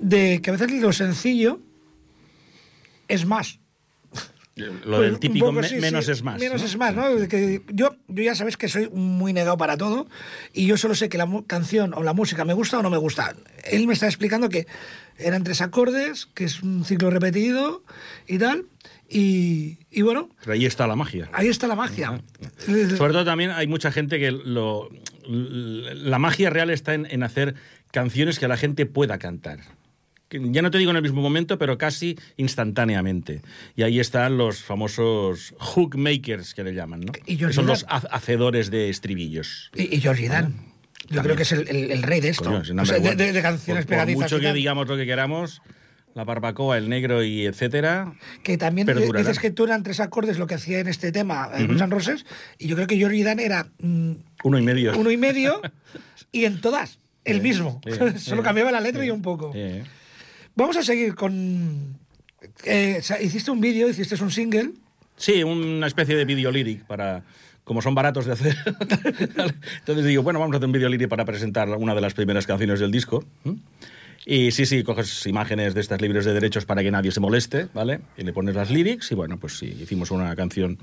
de 0.00 0.40
que 0.40 0.50
a 0.50 0.52
veces 0.52 0.70
lo 0.80 0.92
sencillo 0.92 1.58
es 3.08 3.26
más. 3.26 3.58
Lo 4.54 4.96
Pues 4.96 5.00
del 5.10 5.18
típico 5.20 5.46
poco 5.46 5.60
me- 5.60 5.68
sí, 5.68 5.76
sí, 5.76 5.80
menos 5.80 6.08
es 6.08 6.22
más. 6.22 6.40
Menos 6.40 6.60
¿no? 6.62 6.66
es 6.66 6.76
más, 6.76 6.94
¿no? 6.94 7.28
Que 7.28 7.62
yo, 7.72 7.94
yo 8.08 8.22
ya 8.24 8.34
sabes 8.34 8.56
que 8.56 8.68
soy 8.68 8.88
muy 8.90 9.32
negado 9.32 9.56
para 9.56 9.76
todo 9.76 10.08
y 10.52 10.66
yo 10.66 10.76
solo 10.76 10.94
sé 10.96 11.08
que 11.08 11.16
la 11.18 11.28
canción 11.46 11.94
o 11.94 12.02
la 12.02 12.12
música 12.12 12.44
me 12.44 12.54
gusta 12.54 12.78
o 12.78 12.82
no 12.82 12.90
me 12.90 12.96
gusta. 12.96 13.34
Él 13.64 13.86
me 13.86 13.94
está 13.94 14.06
explicando 14.06 14.48
que 14.48 14.66
eran 15.16 15.44
tres 15.44 15.60
acordes, 15.60 16.26
que 16.34 16.44
es 16.44 16.60
un 16.62 16.84
ciclo 16.84 17.10
repetido 17.10 17.82
y 18.26 18.38
tal. 18.38 18.66
Y, 19.08 19.78
y 19.90 20.02
bueno, 20.02 20.28
Pero 20.40 20.52
ahí 20.52 20.66
está 20.66 20.86
la 20.86 20.94
magia. 20.96 21.30
ahí 21.32 21.48
está 21.48 21.66
la 21.66 21.74
magia. 21.74 22.20
Sobre 22.96 23.12
todo 23.12 23.24
también 23.24 23.50
hay 23.52 23.66
mucha 23.66 23.90
gente 23.90 24.18
que 24.18 24.30
lo, 24.30 24.90
la 25.26 26.18
magia 26.18 26.50
real 26.50 26.70
está 26.70 26.94
en, 26.94 27.06
en 27.10 27.22
hacer 27.22 27.54
canciones 27.90 28.38
que 28.38 28.48
la 28.48 28.56
gente 28.56 28.84
pueda 28.86 29.18
cantar. 29.18 29.60
Ya 30.30 30.60
no 30.60 30.70
te 30.70 30.76
digo 30.76 30.90
en 30.90 30.96
el 30.98 31.02
mismo 31.02 31.22
momento, 31.22 31.56
pero 31.56 31.78
casi 31.78 32.18
instantáneamente. 32.36 33.40
Y 33.76 33.82
ahí 33.82 33.98
están 33.98 34.36
los 34.36 34.60
famosos 34.62 35.54
hook 35.58 35.96
makers 35.96 36.52
que 36.52 36.62
le 36.64 36.74
llaman, 36.74 37.00
¿no? 37.00 37.12
Y 37.24 37.32
Que 37.32 37.36
George 37.38 37.54
son 37.54 37.66
los 37.66 37.86
hacedores 37.88 38.70
de 38.70 38.90
estribillos. 38.90 39.70
Y, 39.74 39.94
y 39.96 40.00
Georgie 40.02 40.28
Dan. 40.28 40.54
Yo 41.08 41.22
creo 41.22 41.34
que 41.34 41.44
es 41.44 41.52
el, 41.52 41.66
el- 41.68 41.90
el 41.92 42.02
rey 42.02 42.20
de 42.20 42.28
esto. 42.28 42.44
Coño, 42.44 42.58
O 42.82 42.84
sea, 42.84 42.98
de, 42.98 43.14
de- 43.16 43.32
de 43.32 43.40
canciones 43.40 43.86
por, 43.86 43.96
por 43.96 44.06
mucho 44.08 44.38
que 44.38 44.52
digamos 44.52 44.86
lo 44.86 44.98
que 44.98 45.06
queramos, 45.06 45.62
la 46.18 46.24
barbacoa, 46.24 46.76
el 46.76 46.88
negro 46.88 47.22
y 47.22 47.46
etcétera. 47.46 48.12
Que 48.42 48.58
también 48.58 48.86
perdurará. 48.86 49.20
dices 49.20 49.38
que 49.38 49.52
tú 49.52 49.64
eran 49.64 49.84
tres 49.84 50.00
acordes 50.00 50.36
lo 50.36 50.48
que 50.48 50.54
hacía 50.54 50.80
en 50.80 50.88
este 50.88 51.12
tema, 51.12 51.48
en 51.54 51.68
Guns 51.68 51.80
N' 51.80 51.90
Roses, 51.90 52.26
y 52.58 52.66
yo 52.66 52.74
creo 52.74 52.88
que 52.88 52.96
Georgie 52.96 53.22
Dan 53.22 53.38
era 53.38 53.68
mm, 53.78 54.12
Uno 54.42 54.58
y 54.58 54.62
medio. 54.62 54.98
uno 54.98 55.12
y 55.12 55.16
medio 55.16 55.60
y 56.32 56.44
en 56.44 56.60
todas 56.60 56.98
el 57.24 57.40
mismo. 57.40 57.80
sí, 57.86 58.18
Solo 58.18 58.42
cambiaba 58.42 58.72
la 58.72 58.80
letra 58.80 59.04
y 59.06 59.10
un 59.10 59.22
poco. 59.22 59.52
Eh, 59.54 59.84
Vamos 60.56 60.76
a 60.76 60.82
seguir 60.82 61.14
con. 61.14 61.96
eh, 62.64 63.00
hiciste 63.22 63.52
un 63.52 63.60
vídeo, 63.60 63.88
hiciste 63.88 64.20
un 64.20 64.32
single. 64.32 64.72
Sí, 65.16 65.44
una 65.44 65.86
especie 65.86 66.16
de 66.16 66.24
video 66.24 66.50
lyric 66.50 66.82
para. 66.84 67.22
Como 67.62 67.80
son 67.82 67.94
baratos 67.94 68.24
de 68.26 68.32
hacer. 68.32 68.56
Entonces 69.80 70.04
digo, 70.06 70.22
bueno, 70.24 70.40
vamos 70.40 70.54
a 70.54 70.56
hacer 70.56 70.66
un 70.66 70.72
video 70.72 70.88
lyric 70.88 71.08
para 71.08 71.24
presentar 71.24 71.68
una 71.68 71.94
de 71.94 72.00
las 72.00 72.14
primeras 72.14 72.46
canciones 72.46 72.80
del 72.80 72.90
disco. 72.90 73.24
Y 74.30 74.50
sí, 74.50 74.66
sí, 74.66 74.82
coges 74.82 75.24
imágenes 75.24 75.72
de 75.72 75.80
estas 75.80 76.02
libres 76.02 76.26
de 76.26 76.34
derechos 76.34 76.66
para 76.66 76.82
que 76.82 76.90
nadie 76.90 77.10
se 77.10 77.18
moleste, 77.18 77.68
¿vale? 77.72 78.00
Y 78.18 78.24
le 78.24 78.34
pones 78.34 78.54
las 78.54 78.70
lyrics 78.70 79.10
y 79.10 79.14
bueno, 79.14 79.40
pues 79.40 79.56
sí, 79.56 79.74
hicimos 79.80 80.10
una 80.10 80.36
canción. 80.36 80.76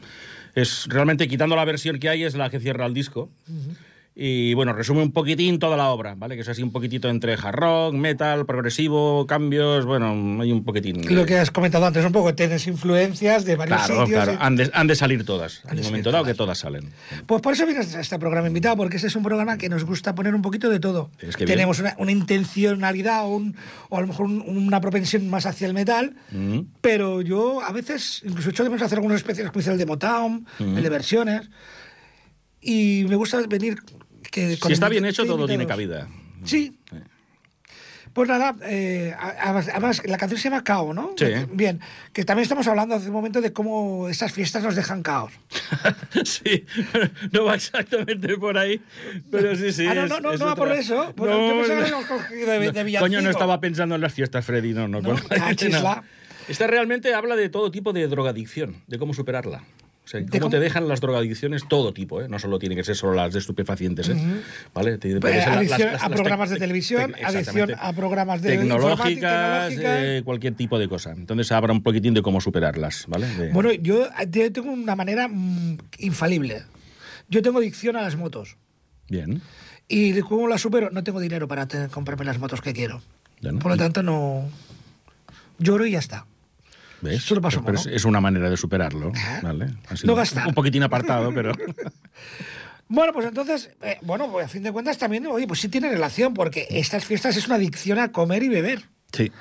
Es 0.55 0.88
realmente, 0.88 1.27
quitando 1.27 1.55
la 1.55 1.63
versión 1.63 1.99
que 1.99 2.10
hay, 2.10 2.23
es 2.23 2.34
la 2.34 2.49
que 2.49 2.60
cierra 2.60 2.88
el 2.88 2.95
disco. 2.95 3.29
Y 4.17 4.54
bueno, 4.54 4.71
resume 4.71 5.01
un 5.01 5.12
poquitín 5.12 5.60
toda 5.60 5.75
la 5.75 5.89
obra, 5.89 6.15
¿vale? 6.15 6.36
Que 6.36 6.41
es 6.41 6.47
así 6.47 6.63
un 6.63 6.71
poquitito 6.71 7.10
entre 7.10 7.34
hard 7.34 7.54
rock, 7.56 7.93
metal, 7.95 8.45
progresivo, 8.45 9.28
cambios, 9.28 9.86
bueno, 9.86 10.41
hay 10.41 10.54
un 10.54 10.63
poquitín. 10.63 11.13
Lo 11.13 11.25
que 11.25 11.38
has 11.38 11.51
comentado 11.51 11.86
antes, 11.86 12.06
un 12.06 12.13
poco, 12.13 12.34
tienes 12.34 12.65
influencias 12.65 13.43
de 13.43 13.58
varios 13.58 13.78
Claro, 13.86 14.06
sitios. 14.06 14.23
claro, 14.23 14.32
y- 14.34 14.38
han 14.45 14.56
de, 14.56 14.71
han 14.73 14.88
de 14.88 14.95
salir 14.95 15.25
todas. 15.25 15.63
En 15.69 15.80
un 15.80 15.84
momento 15.84 16.12
dado 16.12 16.23
todas. 16.23 16.34
que 16.34 16.38
todas 16.38 16.58
salen. 16.58 16.91
Pues 17.25 17.41
por 17.41 17.51
eso 17.51 17.65
vienes 17.65 17.93
a 17.93 17.99
este 17.99 18.17
programa 18.17 18.47
invitado, 18.47 18.78
porque 18.78 18.95
este 18.95 19.10
es 19.10 19.15
un 19.17 19.23
programa 19.23 19.58
que 19.58 19.67
nos 19.67 19.84
gusta 19.84 20.15
poner 20.15 20.34
un 20.34 20.41
poquito 20.41 20.69
de 20.69 20.80
todo. 20.80 21.12
Es 21.19 21.36
que 21.36 21.43
bien. 21.43 21.58
Tenemos 21.58 21.80
una, 21.82 21.93
una 21.97 22.12
intencionalidad 22.13 23.25
o, 23.25 23.36
un- 23.36 23.58
o 23.89 23.97
a 23.97 24.01
lo 24.01 24.08
mejor 24.08 24.28
un- 24.28 24.41
una 24.47 24.80
propensión 24.80 25.30
más 25.30 25.45
hacia 25.45 25.67
el 25.67 25.73
metal, 25.73 26.15
Mm. 26.32 26.60
pero 26.80 27.19
yo 27.21 27.62
a 27.62 27.73
veces 27.73 28.21
incluso 28.23 28.47
he 28.47 28.51
hecho 28.54 28.63
de 28.63 28.73
hacer 28.75 28.97
algunos 28.97 29.17
especiales 29.17 29.51
como 29.51 29.69
el 29.73 29.78
de 29.78 29.86
Motown, 29.86 30.45
Mm. 30.60 30.78
el 30.78 30.84
de 30.84 30.89
versiones, 30.89 31.49
y 32.62 33.06
me 33.10 33.17
gusta 33.17 33.41
venir... 33.47 33.75
Que 34.36 34.58
con 34.60 34.67
Si 34.67 34.74
está 34.74 34.89
bien 34.89 35.06
hecho, 35.06 35.26
todo 35.26 35.48
tiene 35.48 35.65
cabida. 35.65 36.10
Sí. 36.43 36.78
Pues 38.12 38.28
nada, 38.30 38.54
eh, 38.63 39.13
además 39.17 40.02
la 40.06 40.17
canción 40.17 40.39
se 40.39 40.50
llama 40.50 40.63
Cao, 40.63 40.93
¿no? 40.93 41.13
Sí. 41.17 41.26
Bien, 41.52 41.80
que 42.12 42.24
también 42.26 42.43
estamos 42.43 42.67
hablando 42.67 42.95
hace 42.95 43.08
un 43.08 43.13
momento 43.13 43.39
de 43.39 43.52
cómo 43.54 44.08
estas 44.10 44.32
fiestas 44.34 44.62
nos 44.63 44.76
dejan 44.76 45.04
caos. 45.04 45.32
sí, 46.26 46.65
no 47.32 47.45
va 47.45 47.56
exactamente 47.56 48.38
por 48.38 48.58
ahí, 48.58 48.82
pero 49.32 49.56
sí, 49.56 49.71
sí. 49.71 49.86
Ah, 49.88 49.95
no, 49.95 50.04
es- 50.04 50.10
no, 50.10 50.19
no, 50.19 50.32
es 50.34 50.39
no 50.39 50.45
va 50.48 50.56
por 50.56 50.71
eso. 50.71 51.13
No, 51.17 51.26
yo 51.65 51.65
no. 51.65 52.60
de, 52.60 52.71
de 52.71 53.00
Coño, 53.00 53.21
no 53.21 53.30
estaba 53.30 53.60
pensando 53.62 53.95
en 53.95 54.02
las 54.02 54.13
fiestas, 54.13 54.45
Freddy, 54.45 54.74
no, 54.74 54.88
no. 54.89 55.02
No, 55.02 55.10
con- 55.12 55.28
cachisla. 55.28 56.04
Esta 56.50 56.67
realmente 56.67 57.13
habla 57.13 57.36
de 57.38 57.50
todo 57.50 57.71
tipo 57.71 57.91
de 57.93 58.08
drogadicción, 58.08 58.82
de 58.88 59.00
cómo 59.00 59.13
superarla. 59.13 59.63
O 60.06 60.08
sea, 60.08 60.22
De 60.22 60.39
cómo, 60.39 60.52
te 60.52 60.60
dejan 60.60 60.88
las 60.88 61.02
drogadicciones, 61.02 61.68
todo 61.68 61.91
tipo, 61.91 62.22
¿eh? 62.22 62.30
No 62.30 62.38
solo 62.38 62.60
tiene 62.60 62.76
que 62.76 62.84
ser 62.84 62.96
solo 62.96 63.13
las 63.15 63.34
de 63.34 63.39
estupefacientes, 63.39 64.08
¿eh? 64.10 64.15
¿Vale? 64.72 65.00
Te- 65.00 65.20
la- 65.20 65.20
adicción 65.58 65.80
las- 65.88 65.94
las- 65.94 66.04
a 66.04 66.10
las 66.10 66.20
programas 66.20 66.50
de 66.52 66.58
televisión, 66.58 67.15
adicción 67.24 67.72
a 67.80 67.91
programas 67.94 68.41
de 68.44 68.58
tecnológicas, 68.58 69.74
eh, 69.78 70.22
cualquier 70.24 70.54
tipo 70.54 70.78
de 70.78 70.88
cosa. 70.88 71.12
Entonces 71.12 71.52
habla 71.52 71.74
un 71.74 71.82
poquitín 71.82 72.13
de 72.13 72.22
cómo 72.22 72.39
superarlas, 72.39 73.06
¿vale? 73.08 73.28
De- 73.36 73.52
Bueno, 73.52 73.72
yo, 73.74 74.08
tengo 74.32 74.72
una 74.72 74.96
manera 74.96 75.28
mm, 75.28 75.78
infalible. 76.00 76.62
Yo 77.28 77.41
tengo 77.41 77.58
adicción 77.58 77.96
a 77.96 78.04
las 78.04 78.15
motos. 78.15 78.58
Bien. 79.10 79.41
¿Y 79.88 80.20
cómo 80.22 80.48
la 80.48 80.60
supero? 80.60 80.89
No 80.91 81.04
tengo 81.04 81.20
dinero 81.20 81.48
para 81.48 81.68
comprarme 81.89 82.26
las 82.26 82.38
motos 82.38 82.62
que 82.62 82.74
quiero. 82.74 83.02
Por 83.60 83.72
lo 83.72 83.78
tanto, 83.78 84.04
no. 84.04 84.48
Lloro 85.58 85.86
y 85.86 85.91
ya 85.91 86.00
está. 86.00 86.26
¿Ves? 87.06 87.24
Solo 87.24 87.41
paso 87.41 87.63
Pero 87.63 87.78
es, 87.78 87.86
mono. 87.86 87.96
es 87.96 88.06
una 88.06 88.20
manera 88.22 88.50
de 88.50 88.58
superarlo, 88.58 89.12
¿vale? 89.41 89.68
Así, 89.89 90.06
No 90.06 90.15
gastar. 90.15 90.48
Un 90.48 90.54
poquitín 90.54 90.84
apartado, 90.84 91.34
pero... 91.34 91.52
Bueno, 92.88 93.13
pues 93.13 93.26
entonces, 93.26 93.72
eh, 93.82 93.98
bueno, 94.04 94.32
pues 94.32 94.46
a 94.46 94.48
fin 94.48 94.62
de 94.62 94.72
cuentas 94.72 95.00
también, 95.00 95.26
oye, 95.26 95.48
pues 95.48 95.60
sí 95.60 95.70
tiene 95.70 95.89
relación, 95.89 96.36
porque 96.36 96.68
estas 96.70 97.04
fiestas 97.04 97.36
es 97.36 97.48
una 97.48 97.56
adicción 97.56 97.98
a 97.98 98.12
comer 98.12 98.44
y 98.44 98.50
beber. 98.50 98.84
sí. 99.12 99.32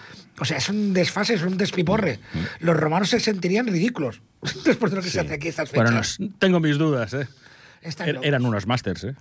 O 0.40 0.44
sea, 0.44 0.56
es 0.56 0.68
un 0.68 0.92
desfase, 0.94 1.34
es 1.34 1.42
un 1.42 1.56
despiporre. 1.56 2.18
Los 2.58 2.76
romanos 2.76 3.08
se 3.10 3.20
sentirían 3.20 3.68
ridículos 3.68 4.20
después 4.64 4.90
de 4.90 4.96
lo 4.96 5.02
que 5.02 5.08
se 5.10 5.20
hace 5.20 5.34
aquí 5.34 5.46
estas 5.46 5.70
fechas. 5.70 6.16
Bueno, 6.18 6.32
no 6.32 6.38
tengo 6.40 6.58
mis 6.58 6.76
dudas, 6.76 7.14
¿eh? 7.14 7.28
Er- 7.82 8.18
eran 8.22 8.44
unos 8.44 8.66
masters, 8.66 9.04
¿eh? 9.04 9.14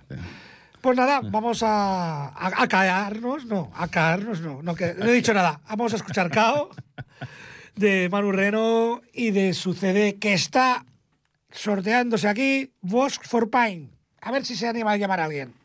Pues 0.80 0.96
nada, 0.96 1.20
vamos 1.22 1.62
a, 1.62 2.30
a, 2.30 2.62
a 2.62 2.66
caernos, 2.66 3.44
no, 3.44 3.70
a 3.76 3.86
caernos, 3.86 4.40
no, 4.40 4.60
no, 4.62 4.74
que, 4.74 4.92
no 4.94 5.04
he 5.04 5.12
dicho 5.12 5.32
nada. 5.34 5.60
Vamos 5.68 5.92
a 5.92 5.96
escuchar 5.96 6.30
Cao 6.32 6.70
de 7.76 8.08
Manu 8.10 8.32
Reno 8.32 9.02
y 9.12 9.30
de 9.30 9.54
su 9.54 9.74
CD 9.74 10.16
que 10.16 10.32
está 10.32 10.84
sorteándose 11.50 12.28
aquí, 12.28 12.72
Vox 12.80 13.18
for 13.22 13.50
Pine. 13.50 13.90
A 14.20 14.32
ver 14.32 14.44
si 14.44 14.56
se 14.56 14.66
anima 14.66 14.92
a 14.92 14.96
llamar 14.96 15.20
a 15.20 15.24
alguien. 15.24 15.63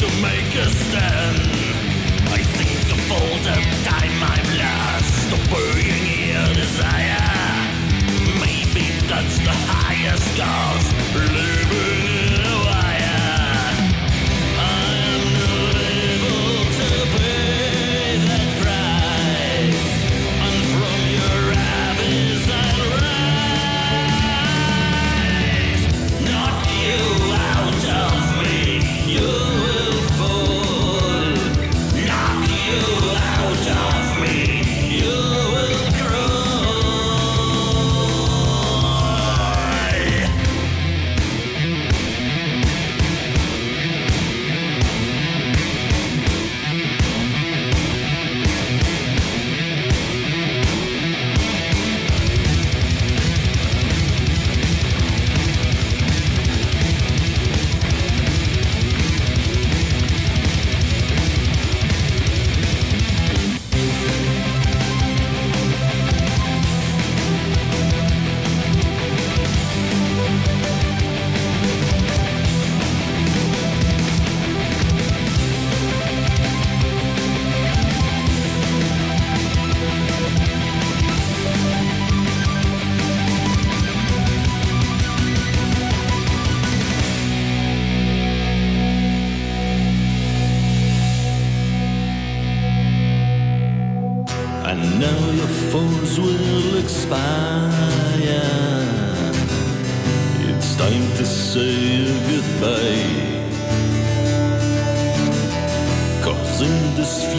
to 0.00 0.06
make 0.22 0.54
a 0.54 0.66
stand. 0.70 1.36
I 2.32 2.42
think 2.42 2.70
to 2.88 2.96
fold 3.06 3.46
and 3.46 3.79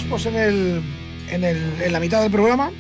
Pues 0.04 0.26
en 0.26 0.36
el, 0.36 0.82
en 1.30 1.44
el- 1.44 1.82
en 1.82 1.94
la 1.94 2.00
mitad 2.00 2.22
del 2.22 2.32
programa. 2.32 2.72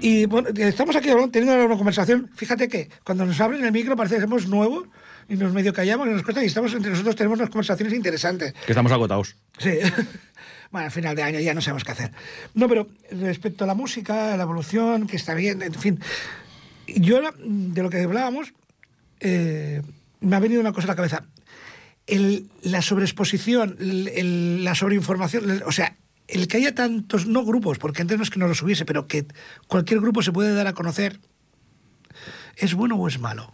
Y 0.00 0.26
bueno, 0.26 0.48
estamos 0.56 0.94
aquí 0.96 1.08
teniendo 1.32 1.64
una 1.66 1.76
conversación. 1.76 2.30
Fíjate 2.34 2.68
que 2.68 2.88
cuando 3.04 3.24
nos 3.24 3.40
abren 3.40 3.64
el 3.64 3.72
micro 3.72 3.96
parece 3.96 4.16
que 4.16 4.20
somos 4.22 4.46
nuevos 4.46 4.86
y 5.28 5.34
nos 5.36 5.52
medio 5.52 5.72
callamos 5.72 6.06
y 6.06 6.10
nos 6.10 6.22
cuesta 6.22 6.42
y 6.42 6.46
estamos 6.46 6.72
entre 6.74 6.90
nosotros 6.90 7.16
tenemos 7.16 7.38
unas 7.38 7.50
conversaciones 7.50 7.94
interesantes. 7.94 8.52
Que 8.66 8.72
estamos 8.72 8.92
agotados. 8.92 9.36
Sí. 9.58 9.70
bueno, 10.70 10.84
al 10.86 10.90
final 10.92 11.16
de 11.16 11.22
año 11.22 11.40
ya 11.40 11.54
no 11.54 11.60
sabemos 11.62 11.82
qué 11.84 11.92
hacer. 11.92 12.10
No, 12.54 12.68
pero 12.68 12.86
respecto 13.10 13.64
a 13.64 13.66
la 13.66 13.74
música, 13.74 14.36
la 14.36 14.42
evolución, 14.42 15.06
que 15.06 15.16
está 15.16 15.34
bien, 15.34 15.62
en 15.62 15.74
fin. 15.74 15.98
Yo, 16.86 17.20
de 17.44 17.82
lo 17.82 17.88
que 17.90 18.02
hablábamos, 18.02 18.52
eh, 19.20 19.82
me 20.20 20.36
ha 20.36 20.40
venido 20.40 20.60
una 20.60 20.72
cosa 20.72 20.86
a 20.86 20.90
la 20.90 20.96
cabeza. 20.96 21.24
El- 22.06 22.48
la 22.62 22.82
sobreexposición, 22.82 23.76
el- 23.80 24.62
la 24.64 24.74
sobreinformación, 24.74 25.62
o 25.66 25.72
sea, 25.72 25.96
el 26.28 26.46
que 26.48 26.58
haya 26.58 26.74
tantos, 26.74 27.26
no 27.26 27.44
grupos, 27.44 27.78
porque 27.78 28.02
antes 28.02 28.16
no 28.16 28.22
es 28.24 28.30
que 28.30 28.38
no 28.38 28.46
los 28.48 28.62
hubiese, 28.62 28.84
pero 28.84 29.06
que 29.06 29.26
cualquier 29.66 30.00
grupo 30.00 30.22
se 30.22 30.32
puede 30.32 30.54
dar 30.54 30.66
a 30.66 30.72
conocer, 30.74 31.18
¿es 32.56 32.74
bueno 32.74 32.96
o 32.96 33.08
es 33.08 33.18
malo? 33.18 33.52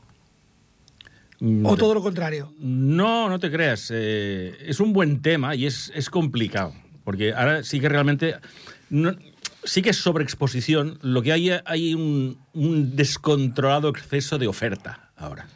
O 1.65 1.77
todo 1.77 1.93
lo 1.95 2.03
contrario. 2.03 2.53
No, 2.61 3.29
no 3.29 3.41
te 3.41 3.51
creas. 3.51 3.89
eh, 3.93 4.57
es 4.65 4.79
un 4.79 4.93
buen 4.93 5.23
tema 5.23 5.55
y 5.57 5.67
es, 5.67 5.91
es 5.95 6.09
complicado. 6.09 6.73
Porque 7.05 7.33
ahora 7.33 7.65
sí 7.65 7.81
que 7.81 7.89
realmente. 7.89 8.37
no- 8.91 9.17
sí 9.65 9.83
que 9.83 9.91
es 9.91 9.97
sobreexposición. 9.97 10.99
Lo 11.03 11.21
que 11.23 11.33
hay, 11.33 11.51
hay 11.65 11.95
un, 11.95 12.39
un 12.53 12.95
descontrolado 12.95 13.89
exceso 13.89 14.39
de 14.39 14.47
oferta 14.47 15.11
ahora. 15.17 15.49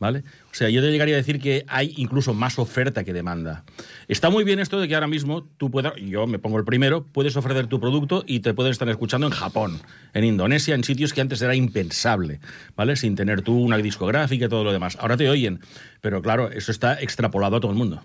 ¿Vale? 0.00 0.22
Sea, 0.58 0.70
yo 0.70 0.82
te 0.82 0.90
llegaría 0.90 1.14
a 1.14 1.18
decir 1.18 1.38
que 1.38 1.64
hay 1.68 1.94
incluso 1.98 2.34
más 2.34 2.58
oferta 2.58 3.04
que 3.04 3.12
demanda. 3.12 3.62
Está 4.08 4.28
muy 4.28 4.42
bien 4.42 4.58
esto 4.58 4.80
de 4.80 4.88
que 4.88 4.96
ahora 4.96 5.06
mismo 5.06 5.44
tú 5.56 5.70
puedas, 5.70 5.92
yo 6.04 6.26
me 6.26 6.40
pongo 6.40 6.58
el 6.58 6.64
primero, 6.64 7.04
puedes 7.04 7.36
ofrecer 7.36 7.68
tu 7.68 7.78
producto 7.78 8.24
y 8.26 8.40
te 8.40 8.54
pueden 8.54 8.72
estar 8.72 8.88
escuchando 8.88 9.28
en 9.28 9.32
Japón, 9.32 9.80
en 10.14 10.24
Indonesia, 10.24 10.74
en 10.74 10.82
sitios 10.82 11.12
que 11.12 11.20
antes 11.20 11.40
era 11.42 11.54
impensable, 11.54 12.40
¿vale? 12.74 12.96
Sin 12.96 13.14
tener 13.14 13.42
tú 13.42 13.56
una 13.56 13.76
discográfica 13.76 14.46
y 14.46 14.48
todo 14.48 14.64
lo 14.64 14.72
demás. 14.72 14.98
Ahora 15.00 15.16
te 15.16 15.30
oyen, 15.30 15.60
pero 16.00 16.22
claro, 16.22 16.50
eso 16.50 16.72
está 16.72 17.00
extrapolado 17.00 17.54
a 17.54 17.60
todo 17.60 17.70
el 17.70 17.78
mundo. 17.78 18.02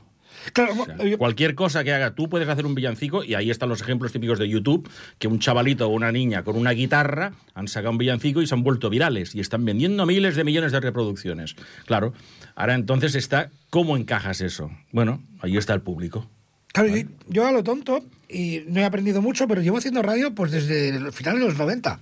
Claro, 0.51 0.73
O 0.81 0.85
sea, 0.85 0.97
yo- 0.97 1.17
cualquier 1.17 1.55
cosa 1.55 1.83
que 1.83 1.93
haga, 1.93 2.15
tú 2.15 2.27
puedes 2.27 2.49
hacer 2.49 2.65
un 2.65 2.75
villancico, 2.75 3.23
y 3.23 3.35
ahí 3.35 3.49
están 3.49 3.69
los 3.69 3.81
ejemplos 3.81 4.11
típicos 4.11 4.39
de 4.39 4.49
YouTube, 4.49 4.89
que 5.19 5.27
un 5.27 5.39
chavalito 5.39 5.87
o 5.87 5.89
una 5.89 6.11
niña 6.11 6.43
con 6.43 6.57
una 6.57 6.71
guitarra 6.71 7.33
han 7.53 7.67
sacado 7.67 7.91
un 7.91 7.97
villancico 7.97 8.41
y 8.41 8.47
se 8.47 8.53
han 8.55 8.63
vuelto 8.63 8.89
virales 8.89 9.35
y 9.35 9.39
están 9.39 9.63
vendiendo 9.63 10.05
miles 10.05 10.35
de 10.35 10.43
millones 10.43 10.71
de 10.71 10.79
reproducciones. 10.81 11.55
Claro, 11.85 12.13
ahora 12.55 12.75
entonces 12.75 13.15
está, 13.15 13.51
¿cómo 13.69 13.95
encajas 13.95 14.41
eso? 14.41 14.69
Bueno, 14.91 15.23
ahí 15.39 15.55
está 15.55 15.73
el 15.73 15.81
público. 15.81 16.29
Claro, 16.73 16.89
yo, 16.89 17.03
yo 17.29 17.45
a 17.47 17.51
lo 17.51 17.63
tonto, 17.63 18.03
y 18.27 18.63
no 18.67 18.79
he 18.79 18.83
aprendido 18.83 19.21
mucho, 19.21 19.47
pero 19.47 19.61
llevo 19.61 19.77
haciendo 19.77 20.01
radio 20.01 20.33
pues 20.33 20.51
desde 20.51 20.89
el 20.89 21.11
final 21.13 21.37
de 21.39 21.45
los 21.45 21.57
90, 21.57 21.99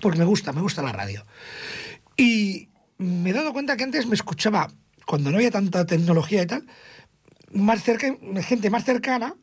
porque 0.00 0.18
me 0.18 0.24
gusta, 0.24 0.52
me 0.52 0.62
gusta 0.62 0.82
la 0.82 0.92
radio. 0.92 1.24
Y 2.16 2.68
me 2.98 3.30
he 3.30 3.32
dado 3.32 3.52
cuenta 3.52 3.76
que 3.76 3.84
antes 3.84 4.06
me 4.06 4.14
escuchaba, 4.14 4.70
cuando 5.06 5.30
no 5.30 5.36
había 5.36 5.50
tanta 5.50 5.84
tecnología 5.84 6.42
y 6.42 6.46
tal, 6.46 6.64
más 7.54 7.82
cerca, 7.82 8.08
gente 8.42 8.70
más 8.70 8.84
cercana, 8.84 9.34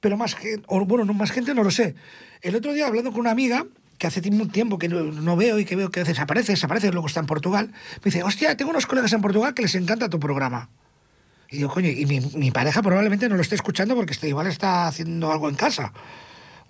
pero 0.00 0.16
más 0.16 0.34
gente, 0.34 0.64
o 0.68 0.84
bueno, 0.84 1.04
no 1.04 1.14
más 1.14 1.30
gente, 1.30 1.54
no 1.54 1.62
lo 1.62 1.70
sé. 1.70 1.94
El 2.42 2.56
otro 2.56 2.72
día 2.72 2.86
hablando 2.86 3.10
con 3.12 3.20
una 3.20 3.30
amiga, 3.30 3.66
que 3.98 4.06
hace 4.06 4.20
tiempo- 4.20 4.78
que 4.78 4.88
no, 4.88 5.02
no 5.02 5.36
veo 5.36 5.58
y 5.58 5.64
que 5.64 5.74
veo 5.76 5.90
que 5.90 6.04
desaparece, 6.04 6.52
desaparece, 6.52 6.92
luego 6.92 7.08
está 7.08 7.20
en 7.20 7.26
Portugal, 7.26 7.72
me 7.96 8.04
dice, 8.04 8.22
hostia, 8.22 8.56
tengo 8.56 8.70
unos 8.70 8.86
colegas 8.86 9.12
en 9.12 9.20
Portugal 9.20 9.54
que 9.54 9.62
les 9.62 9.74
encanta 9.74 10.08
tu 10.08 10.20
programa. 10.20 10.70
Y 11.50 11.56
digo, 11.56 11.70
coño, 11.70 11.88
y 11.88 12.06
mi, 12.06 12.20
mi 12.20 12.50
pareja 12.50 12.82
probablemente 12.82 13.28
no 13.28 13.34
lo 13.36 13.42
esté 13.42 13.54
escuchando 13.54 13.96
porque 13.96 14.12
está, 14.12 14.26
igual 14.28 14.46
está 14.46 14.86
haciendo 14.86 15.32
algo 15.32 15.48
en 15.48 15.54
casa. 15.56 15.92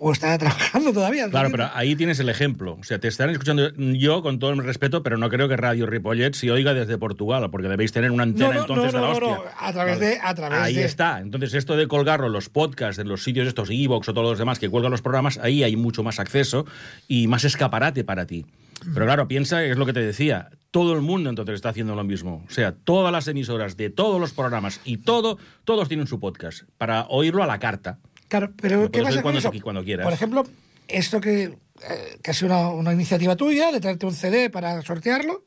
O 0.01 0.13
está 0.13 0.37
trabajando 0.37 0.93
todavía. 0.93 1.29
Claro, 1.29 1.49
pero 1.51 1.69
ahí 1.73 1.93
tienes 1.95 2.19
el 2.21 2.29
ejemplo. 2.29 2.77
O 2.79 2.83
sea, 2.85 2.99
te 2.99 3.09
estarán 3.09 3.33
escuchando 3.33 3.69
yo 3.75 4.21
con 4.21 4.39
todo 4.39 4.51
el 4.51 4.63
respeto, 4.63 5.03
pero 5.03 5.17
no 5.17 5.29
creo 5.29 5.49
que 5.49 5.57
Radio 5.57 5.85
Ripollet 5.85 6.33
se 6.35 6.49
oiga 6.51 6.73
desde 6.73 6.97
Portugal, 6.97 7.49
porque 7.51 7.67
debéis 7.67 7.91
tener 7.91 8.09
una 8.11 8.23
antena 8.23 8.47
No, 8.47 8.53
no, 8.53 8.59
entonces 8.61 8.93
no, 8.93 8.99
de 9.01 9.07
la 9.07 9.13
no, 9.13 9.19
no, 9.19 9.31
hostia. 9.33 9.51
a 9.59 9.73
través 9.73 9.99
de- 9.99 10.19
a 10.23 10.33
través 10.33 10.57
ahí 10.59 10.75
de- 10.75 10.85
está. 10.85 11.19
Entonces, 11.19 11.53
esto 11.53 11.75
de 11.75 11.87
colgarlo, 11.89 12.29
los 12.29 12.47
podcasts, 12.47 12.99
en 12.99 13.09
los 13.09 13.23
sitios 13.25 13.45
estos, 13.47 13.69
Evox 13.69 14.07
o 14.07 14.13
todos 14.13 14.29
los 14.29 14.39
demás 14.39 14.57
que 14.57 14.69
cuelgan 14.69 14.91
los 14.91 15.01
programas, 15.01 15.37
ahí 15.37 15.63
hay 15.63 15.75
mucho 15.75 16.01
más 16.01 16.19
acceso 16.19 16.65
y 17.09 17.27
más 17.27 17.43
escaparate 17.43 18.05
para 18.05 18.25
ti. 18.25 18.45
Pero 18.93 19.05
claro, 19.05 19.27
piensa, 19.27 19.61
es 19.65 19.77
lo 19.77 19.85
que 19.85 19.91
te 19.91 19.99
decía, 19.99 20.51
todo 20.71 20.93
el 20.93 21.01
mundo 21.01 21.29
entonces 21.29 21.55
está 21.55 21.67
haciendo 21.67 21.95
lo 21.95 22.05
mismo. 22.05 22.45
O 22.47 22.51
sea, 22.51 22.71
todas 22.71 23.11
las 23.11 23.27
emisoras 23.27 23.75
de 23.75 23.89
todos 23.89 24.21
los 24.21 24.31
programas 24.31 24.79
y 24.85 24.95
todo, 24.99 25.37
todos 25.65 25.89
tienen 25.89 26.07
su 26.07 26.21
podcast 26.21 26.63
para 26.77 27.05
oírlo 27.09 27.43
a 27.43 27.47
la 27.47 27.59
carta. 27.59 27.99
Claro, 28.29 28.53
pero 28.61 28.83
Lo 28.83 28.91
¿qué 28.91 28.99
pasa 29.01 29.09
oír 29.15 29.15
con 29.17 29.23
cuando, 29.33 29.39
eso? 29.39 29.51
cuando 29.61 29.83
quieras. 29.83 30.05
Por 30.05 30.13
ejemplo, 30.13 30.43
esto 30.87 31.19
que, 31.19 31.43
eh, 31.43 32.19
que 32.23 32.31
ha 32.31 32.33
sido 32.33 32.47
una, 32.47 32.69
una 32.69 32.93
iniciativa 32.93 33.35
tuya 33.35 33.71
de 33.71 33.81
traerte 33.81 34.05
un 34.05 34.13
CD 34.15 34.49
para 34.49 34.81
sortearlo, 34.83 35.45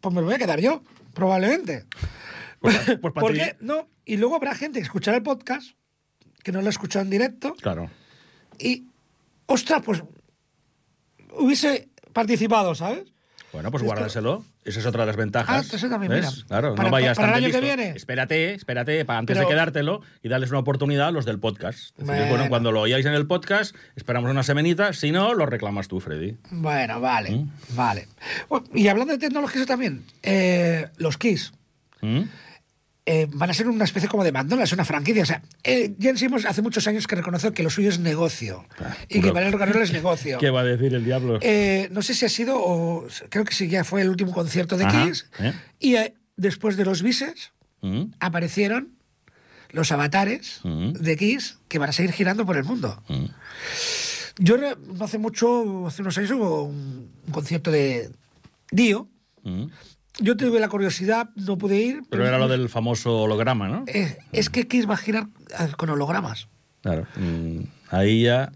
pues 0.00 0.14
me 0.14 0.20
lo 0.20 0.26
voy 0.26 0.34
a 0.34 0.38
quedar 0.38 0.60
yo, 0.60 0.82
probablemente. 1.14 1.84
Pues, 2.60 2.76
pues 3.00 3.14
¿Por 3.14 3.32
ti- 3.32 3.38
qué? 3.38 3.56
No. 3.60 3.88
Y 4.04 4.16
luego 4.16 4.34
habrá 4.36 4.54
gente 4.54 4.80
que 4.80 4.84
escuchará 4.84 5.16
el 5.18 5.22
podcast, 5.22 5.70
que 6.42 6.50
no 6.52 6.60
lo 6.60 6.66
ha 6.66 6.70
escuchado 6.70 7.04
en 7.04 7.10
directo, 7.10 7.54
Claro. 7.54 7.90
y, 8.58 8.88
ostras, 9.46 9.82
pues 9.84 10.02
hubiese 11.32 11.88
participado, 12.12 12.74
¿sabes? 12.74 13.04
Bueno, 13.54 13.70
pues 13.70 13.82
Es 13.82 13.84
que- 13.88 13.94
guárdaselo. 13.94 14.44
Esa 14.64 14.80
es 14.80 14.86
otra 14.86 15.02
de 15.02 15.06
las 15.06 15.16
ventajas. 15.16 15.68
Ah, 15.72 15.76
eso 15.76 15.88
también, 15.88 16.12
mira. 16.12 16.28
Claro, 16.48 16.74
Para- 16.74 16.88
no 16.88 16.92
vayas 16.92 17.16
para 17.16 17.28
el 17.28 17.34
tan 17.34 17.44
año 17.44 17.52
que 17.52 17.60
listo. 17.60 17.76
viene. 17.76 17.96
Espérate, 17.96 18.54
espérate, 18.54 19.04
para 19.04 19.20
antes 19.20 19.36
Pero- 19.36 19.48
de 19.48 19.54
quedártelo 19.54 20.00
y 20.24 20.28
darles 20.28 20.50
una 20.50 20.58
oportunidad 20.58 21.06
a 21.08 21.10
los 21.12 21.24
del 21.24 21.38
podcast. 21.38 21.96
Decir, 21.96 22.04
Bueno. 22.04 22.26
bueno, 22.30 22.48
cuando 22.48 22.72
lo 22.72 22.80
oíais 22.80 23.06
en 23.06 23.14
el 23.14 23.26
podcast, 23.28 23.76
esperamos 23.94 24.28
una 24.30 24.42
semanita. 24.42 24.92
Si 24.92 25.12
no, 25.12 25.34
lo 25.34 25.46
reclamas 25.46 25.86
tú, 25.86 26.00
Freddy. 26.00 26.36
Bueno, 26.50 27.00
vale, 27.00 27.30
¿Mm? 27.30 27.50
vale. 27.76 28.08
Bueno, 28.48 28.66
y 28.74 28.88
hablando 28.88 29.12
de 29.12 29.18
tecnologías 29.20 29.66
también, 29.66 30.04
eh, 30.24 30.88
los 30.96 31.16
Kiss 31.16 31.52
¿Mm? 32.00 32.22
Eh, 33.06 33.28
van 33.30 33.50
a 33.50 33.54
ser 33.54 33.68
una 33.68 33.84
especie 33.84 34.08
como 34.08 34.24
de 34.24 34.32
McDonald's, 34.32 34.72
una 34.72 34.84
franquicia. 34.84 35.22
O 35.22 35.26
sea, 35.26 35.42
eh, 35.62 35.94
Jen 36.00 36.16
Simmons 36.16 36.46
hace 36.46 36.62
muchos 36.62 36.86
años 36.86 37.06
que 37.06 37.16
reconoce 37.16 37.52
que 37.52 37.62
lo 37.62 37.68
suyo 37.70 37.90
es 37.90 37.98
negocio 37.98 38.66
y 39.08 39.20
que 39.20 39.28
and 39.28 39.54
roll 39.72 39.82
es 39.82 39.92
negocio. 39.92 40.38
¿Qué 40.40 40.50
va 40.50 40.60
a 40.60 40.64
decir 40.64 40.94
el 40.94 41.04
diablo? 41.04 41.38
Eh, 41.42 41.88
no 41.92 42.00
sé 42.02 42.14
si 42.14 42.24
ha 42.24 42.28
sido, 42.30 42.56
o 42.58 43.06
creo 43.28 43.44
que 43.44 43.54
sí, 43.54 43.68
ya 43.68 43.84
fue 43.84 44.00
el 44.02 44.08
último 44.08 44.32
concierto 44.32 44.76
de 44.78 44.84
Ajá, 44.84 45.06
Kiss. 45.06 45.26
Y 45.78 45.96
después 46.36 46.76
de 46.76 46.84
los 46.86 47.02
Beatles 47.02 47.52
¿Mm? 47.82 48.04
aparecieron 48.20 48.94
los 49.70 49.92
avatares 49.92 50.60
Mm. 50.62 50.92
de 50.92 51.16
Kiss 51.16 51.58
que 51.68 51.78
van 51.78 51.90
a 51.90 51.92
seguir 51.92 52.12
girando 52.12 52.46
por 52.46 52.56
el 52.56 52.64
mundo. 52.64 53.02
Mm. 53.08 53.24
Yo 54.38 54.56
no 54.56 55.04
hace 55.04 55.18
mucho, 55.18 55.86
hace 55.86 56.02
unos 56.02 56.16
años 56.18 56.30
hubo 56.32 56.64
un, 56.64 57.10
un 57.26 57.32
concierto 57.32 57.70
de 57.70 58.10
Dio. 58.70 59.08
Yo 60.20 60.36
tuve 60.36 60.60
la 60.60 60.68
curiosidad, 60.68 61.30
no 61.34 61.58
pude 61.58 61.76
ir. 61.80 62.02
Pero 62.08 62.26
era 62.26 62.38
lo 62.38 62.46
del 62.48 62.68
famoso 62.68 63.22
holograma, 63.22 63.68
¿no? 63.68 63.84
Eh, 63.88 64.16
es 64.32 64.48
que 64.48 64.66
a 64.94 64.96
girar 64.96 65.26
eh, 65.58 65.72
con 65.76 65.90
hologramas. 65.90 66.48
Claro. 66.82 67.06
Mm, 67.16 67.64
Ahí 67.90 68.22
ya. 68.22 68.52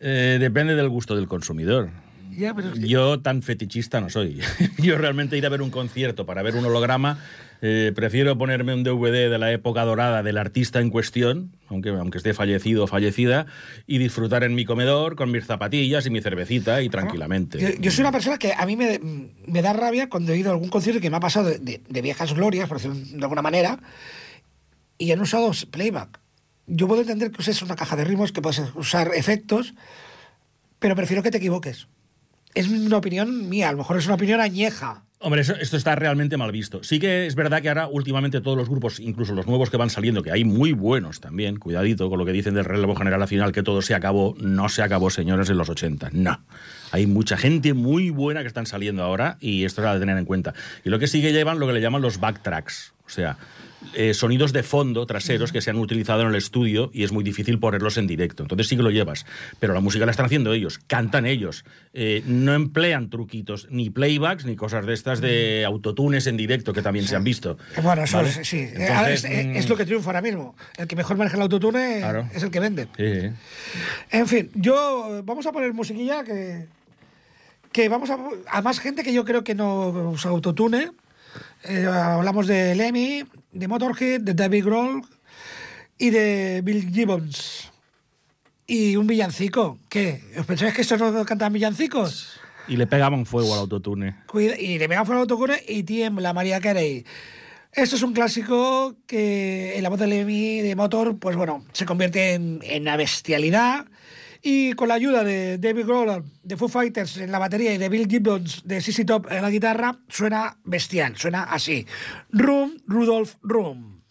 eh, 0.00 0.38
depende 0.40 0.74
del 0.74 0.88
gusto 0.88 1.14
del 1.16 1.28
consumidor. 1.28 1.90
Ya, 2.30 2.54
pero 2.54 2.68
es 2.72 2.78
que- 2.78 2.88
Yo 2.88 3.20
tan 3.20 3.42
fetichista 3.42 4.00
no 4.00 4.08
soy. 4.08 4.40
Yo 4.78 4.96
realmente 4.96 5.36
ir 5.36 5.44
a 5.44 5.48
ver 5.50 5.60
un 5.62 5.70
concierto 5.70 6.24
para 6.24 6.42
ver 6.42 6.54
un 6.56 6.64
holograma, 6.64 7.18
eh, 7.62 7.92
prefiero 7.94 8.36
ponerme 8.38 8.72
un 8.74 8.82
DVD 8.82 9.30
de 9.30 9.38
la 9.38 9.52
época 9.52 9.84
dorada 9.84 10.22
del 10.22 10.38
artista 10.38 10.80
en 10.80 10.90
cuestión, 10.90 11.52
aunque, 11.68 11.90
aunque 11.90 12.18
esté 12.18 12.32
fallecido 12.34 12.84
o 12.84 12.86
fallecida, 12.86 13.46
y 13.86 13.98
disfrutar 13.98 14.44
en 14.44 14.54
mi 14.54 14.64
comedor 14.64 15.16
con 15.16 15.30
mis 15.30 15.44
zapatillas 15.46 16.06
y 16.06 16.10
mi 16.10 16.20
cervecita 16.22 16.82
y 16.82 16.88
tranquilamente. 16.88 17.58
Yo, 17.58 17.68
yo 17.80 17.90
soy 17.90 18.00
una 18.02 18.12
persona 18.12 18.38
que 18.38 18.52
a 18.56 18.64
mí 18.66 18.76
me, 18.76 18.98
me 19.46 19.62
da 19.62 19.72
rabia 19.72 20.08
cuando 20.08 20.32
he 20.32 20.38
ido 20.38 20.50
a 20.50 20.54
algún 20.54 20.68
concierto 20.70 21.00
que 21.00 21.10
me 21.10 21.16
ha 21.16 21.20
pasado 21.20 21.48
de, 21.50 21.58
de- 21.58 21.82
de 21.88 22.02
viejas 22.02 22.32
glorias, 22.34 22.68
por 22.68 22.78
decirlo 22.78 22.96
de 22.96 23.22
alguna 23.22 23.42
manera, 23.42 23.78
y 24.98 25.12
han 25.12 25.20
usado 25.20 25.50
playback. 25.70 26.20
Yo 26.66 26.86
puedo 26.86 27.00
entender 27.02 27.30
que 27.30 27.40
uses 27.40 27.62
una 27.62 27.74
caja 27.76 27.96
de 27.96 28.04
ritmos, 28.04 28.32
que 28.32 28.42
puedes 28.42 28.62
usar 28.74 29.10
efectos, 29.14 29.74
pero 30.78 30.94
prefiero 30.94 31.22
que 31.22 31.30
te 31.30 31.38
equivoques. 31.38 31.88
Es 32.54 32.68
una 32.68 32.96
opinión 32.96 33.48
mía, 33.48 33.68
a 33.68 33.72
lo 33.72 33.78
mejor 33.78 33.96
es 33.98 34.06
una 34.06 34.14
opinión 34.14 34.40
añeja. 34.40 35.04
Hombre, 35.22 35.42
eso- 35.42 35.54
esto 35.54 35.76
está 35.76 35.94
realmente 35.96 36.38
mal 36.38 36.50
visto. 36.50 36.82
Sí 36.82 36.98
que 36.98 37.26
es 37.26 37.34
verdad 37.34 37.60
que 37.60 37.68
ahora 37.68 37.86
últimamente 37.88 38.40
todos 38.40 38.56
los 38.56 38.70
grupos, 38.70 38.98
incluso 39.00 39.34
los 39.34 39.46
nuevos 39.46 39.68
que 39.68 39.76
van 39.76 39.90
saliendo, 39.90 40.22
que 40.22 40.32
hay 40.32 40.44
muy 40.44 40.72
buenos 40.72 41.20
también, 41.20 41.58
cuidadito 41.58 42.08
con 42.08 42.18
lo 42.18 42.24
que 42.24 42.32
dicen 42.32 42.54
del 42.54 42.64
relevo 42.64 42.96
generacional, 42.96 43.52
que 43.52 43.62
todo 43.62 43.82
se 43.82 43.94
acabó, 43.94 44.34
no 44.40 44.70
se 44.70 44.82
acabó, 44.82 45.10
señores, 45.10 45.50
en 45.50 45.58
los 45.58 45.68
80. 45.68 46.08
No. 46.14 46.40
Hay 46.90 47.06
mucha 47.06 47.36
gente 47.36 47.74
muy 47.74 48.08
buena 48.08 48.40
que 48.40 48.46
están 48.46 48.64
saliendo 48.64 49.02
ahora 49.02 49.36
y 49.40 49.64
esto 49.64 49.84
es 49.86 49.92
de 49.92 50.00
tener 50.00 50.16
en 50.16 50.24
cuenta. 50.24 50.54
Y 50.84 50.88
lo 50.88 50.98
que 50.98 51.06
sí 51.06 51.20
que 51.20 51.34
llevan 51.34 51.58
lo 51.60 51.66
que 51.66 51.74
le 51.74 51.82
llaman 51.82 52.00
los 52.00 52.18
backtracks, 52.18 52.94
o 53.04 53.10
sea, 53.10 53.36
eh, 53.94 54.14
sonidos 54.14 54.52
de 54.52 54.62
fondo 54.62 55.06
traseros 55.06 55.52
que 55.52 55.60
se 55.60 55.70
han 55.70 55.76
utilizado 55.78 56.22
en 56.22 56.28
el 56.28 56.34
estudio 56.34 56.90
y 56.92 57.02
es 57.04 57.12
muy 57.12 57.24
difícil 57.24 57.58
ponerlos 57.58 57.96
en 57.96 58.06
directo. 58.06 58.42
Entonces 58.42 58.68
sí 58.68 58.76
que 58.76 58.82
lo 58.82 58.90
llevas. 58.90 59.26
Pero 59.58 59.74
la 59.74 59.80
música 59.80 60.04
la 60.04 60.10
están 60.10 60.26
haciendo 60.26 60.52
ellos, 60.52 60.78
cantan 60.86 61.26
ellos. 61.26 61.64
Eh, 61.94 62.22
no 62.26 62.54
emplean 62.54 63.10
truquitos, 63.10 63.68
ni 63.70 63.90
playbacks, 63.90 64.44
ni 64.44 64.56
cosas 64.56 64.86
de 64.86 64.92
estas 64.94 65.20
de 65.20 65.64
autotunes 65.64 66.26
en 66.26 66.36
directo 66.36 66.72
que 66.72 66.82
también 66.82 67.06
se 67.06 67.16
han 67.16 67.24
visto. 67.24 67.56
Eh, 67.76 67.80
Bueno, 67.82 68.02
eso 68.04 68.18
¿Vale? 68.18 68.28
es, 68.28 68.48
sí. 68.48 68.58
Eh, 68.58 68.68
Entonces, 68.72 68.90
ahora 68.96 69.10
es, 69.12 69.24
eh, 69.24 69.44
mm, 69.44 69.56
es 69.56 69.68
lo 69.68 69.76
que 69.76 69.84
triunfa 69.86 70.10
ahora 70.10 70.22
mismo. 70.22 70.54
El 70.76 70.86
que 70.86 70.96
mejor 70.96 71.16
maneja 71.16 71.36
el 71.36 71.42
autotune 71.42 71.98
Claro. 72.00 72.28
es 72.34 72.42
el 72.42 72.50
que 72.50 72.60
vende. 72.60 72.88
sí. 72.96 73.30
En 74.10 74.26
fin, 74.26 74.50
yo 74.54 75.22
vamos 75.24 75.46
a 75.46 75.52
poner 75.52 75.72
musiquilla 75.72 76.22
que 76.24 76.66
que 77.72 77.88
vamos 77.88 78.10
a 78.10 78.18
a 78.50 78.62
más 78.62 78.80
gente 78.80 79.04
que 79.04 79.12
yo 79.12 79.24
creo 79.24 79.44
que 79.44 79.54
no 79.54 79.88
usa 80.10 80.30
autotune. 80.30 80.90
Eh, 81.62 81.86
hablamos 81.86 82.46
de 82.48 82.74
Lemmy, 82.74 83.24
de 83.52 83.68
Motorhead, 83.68 84.20
de 84.20 84.34
David 84.34 84.64
Grohl 84.64 85.02
y 85.98 86.10
de 86.10 86.60
Bill 86.62 86.90
Gibbons. 86.92 87.70
Y 88.66 88.96
un 88.96 89.06
villancico. 89.06 89.78
¿Qué? 89.88 90.22
¿Os 90.38 90.46
pensáis 90.46 90.74
que 90.74 90.82
estos 90.82 91.00
no 91.00 91.24
cantan 91.24 91.52
villancicos? 91.52 92.38
Y 92.68 92.76
le 92.76 92.86
pegaban 92.86 93.26
fuego 93.26 93.52
al 93.52 93.60
autotune. 93.60 94.16
Y 94.58 94.78
de 94.78 94.86
Mega 94.88 95.04
fuera 95.04 95.20
autocune 95.20 95.60
y 95.66 95.82
tiembla 95.82 96.32
María 96.32 96.60
Carey. 96.60 97.04
Esto 97.72 97.96
es 97.96 98.02
un 98.02 98.12
clásico 98.12 98.96
que 99.06 99.76
en 99.76 99.82
la 99.82 99.88
voz 99.88 99.98
de 99.98 100.06
Lemmy 100.06 100.60
de 100.60 100.76
Motor, 100.76 101.18
pues 101.18 101.36
bueno, 101.36 101.64
se 101.72 101.86
convierte 101.86 102.34
en, 102.34 102.60
en 102.62 102.82
una 102.82 102.96
bestialidad. 102.96 103.86
Y 104.42 104.72
con 104.72 104.88
la 104.88 104.94
ayuda 104.94 105.22
de 105.22 105.58
David 105.58 105.86
Grohl 105.86 106.24
de 106.42 106.56
Foo 106.56 106.68
Fighters 106.68 107.18
en 107.18 107.30
la 107.30 107.38
batería 107.38 107.74
y 107.74 107.78
de 107.78 107.88
Bill 107.88 108.08
Gibbons 108.08 108.62
de 108.64 108.80
CC 108.80 109.04
Top 109.04 109.30
en 109.30 109.42
la 109.42 109.50
guitarra, 109.50 109.98
suena 110.08 110.56
bestial, 110.64 111.16
suena 111.16 111.42
así. 111.44 111.86
Room, 112.30 112.78
Rudolph, 112.86 113.34
Room. 113.42 114.02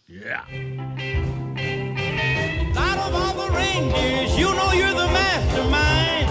Out 2.76 2.98
of 2.98 3.14
all 3.14 3.34
the 3.34 3.50
reindeers, 3.56 4.38
you 4.38 4.54
know 4.54 4.72
you're 4.72 4.94
the 4.94 5.08
mastermind. 5.08 6.28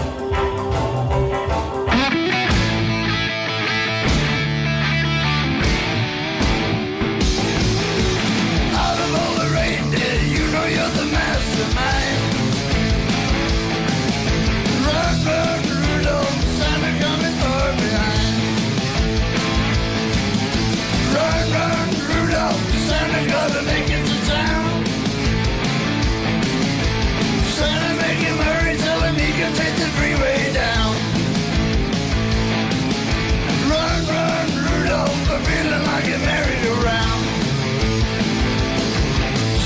Out 8.72 8.98
of 8.98 9.14
all 9.14 9.34
the 9.34 9.48
reindeer, 9.54 10.22
you 10.24 10.46
know 10.52 10.64
you're 10.66 10.90
the 10.90 11.06
mastermind. 11.12 11.99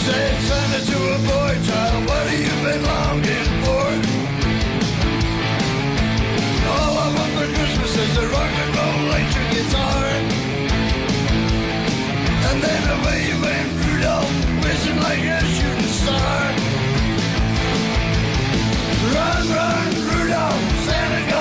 Said 0.04 0.38
Santa 0.42 0.84
to 0.84 0.98
a 1.14 1.18
boy 1.18 1.66
child, 1.66 2.06
what 2.06 2.26
have 2.26 2.38
you 2.38 2.62
been 2.62 2.82
longing 2.82 3.53
And 12.48 12.62
then 12.62 12.82
away 12.96 13.18
you 13.28 13.36
went 13.42 13.68
Rudolph, 13.84 14.32
like 15.06 15.24
a 15.24 15.40
shooting 15.56 15.94
star. 16.02 16.40
Run, 19.14 19.42
run, 19.58 19.88
Rudolph, 20.08 20.62
Santa 20.86 21.33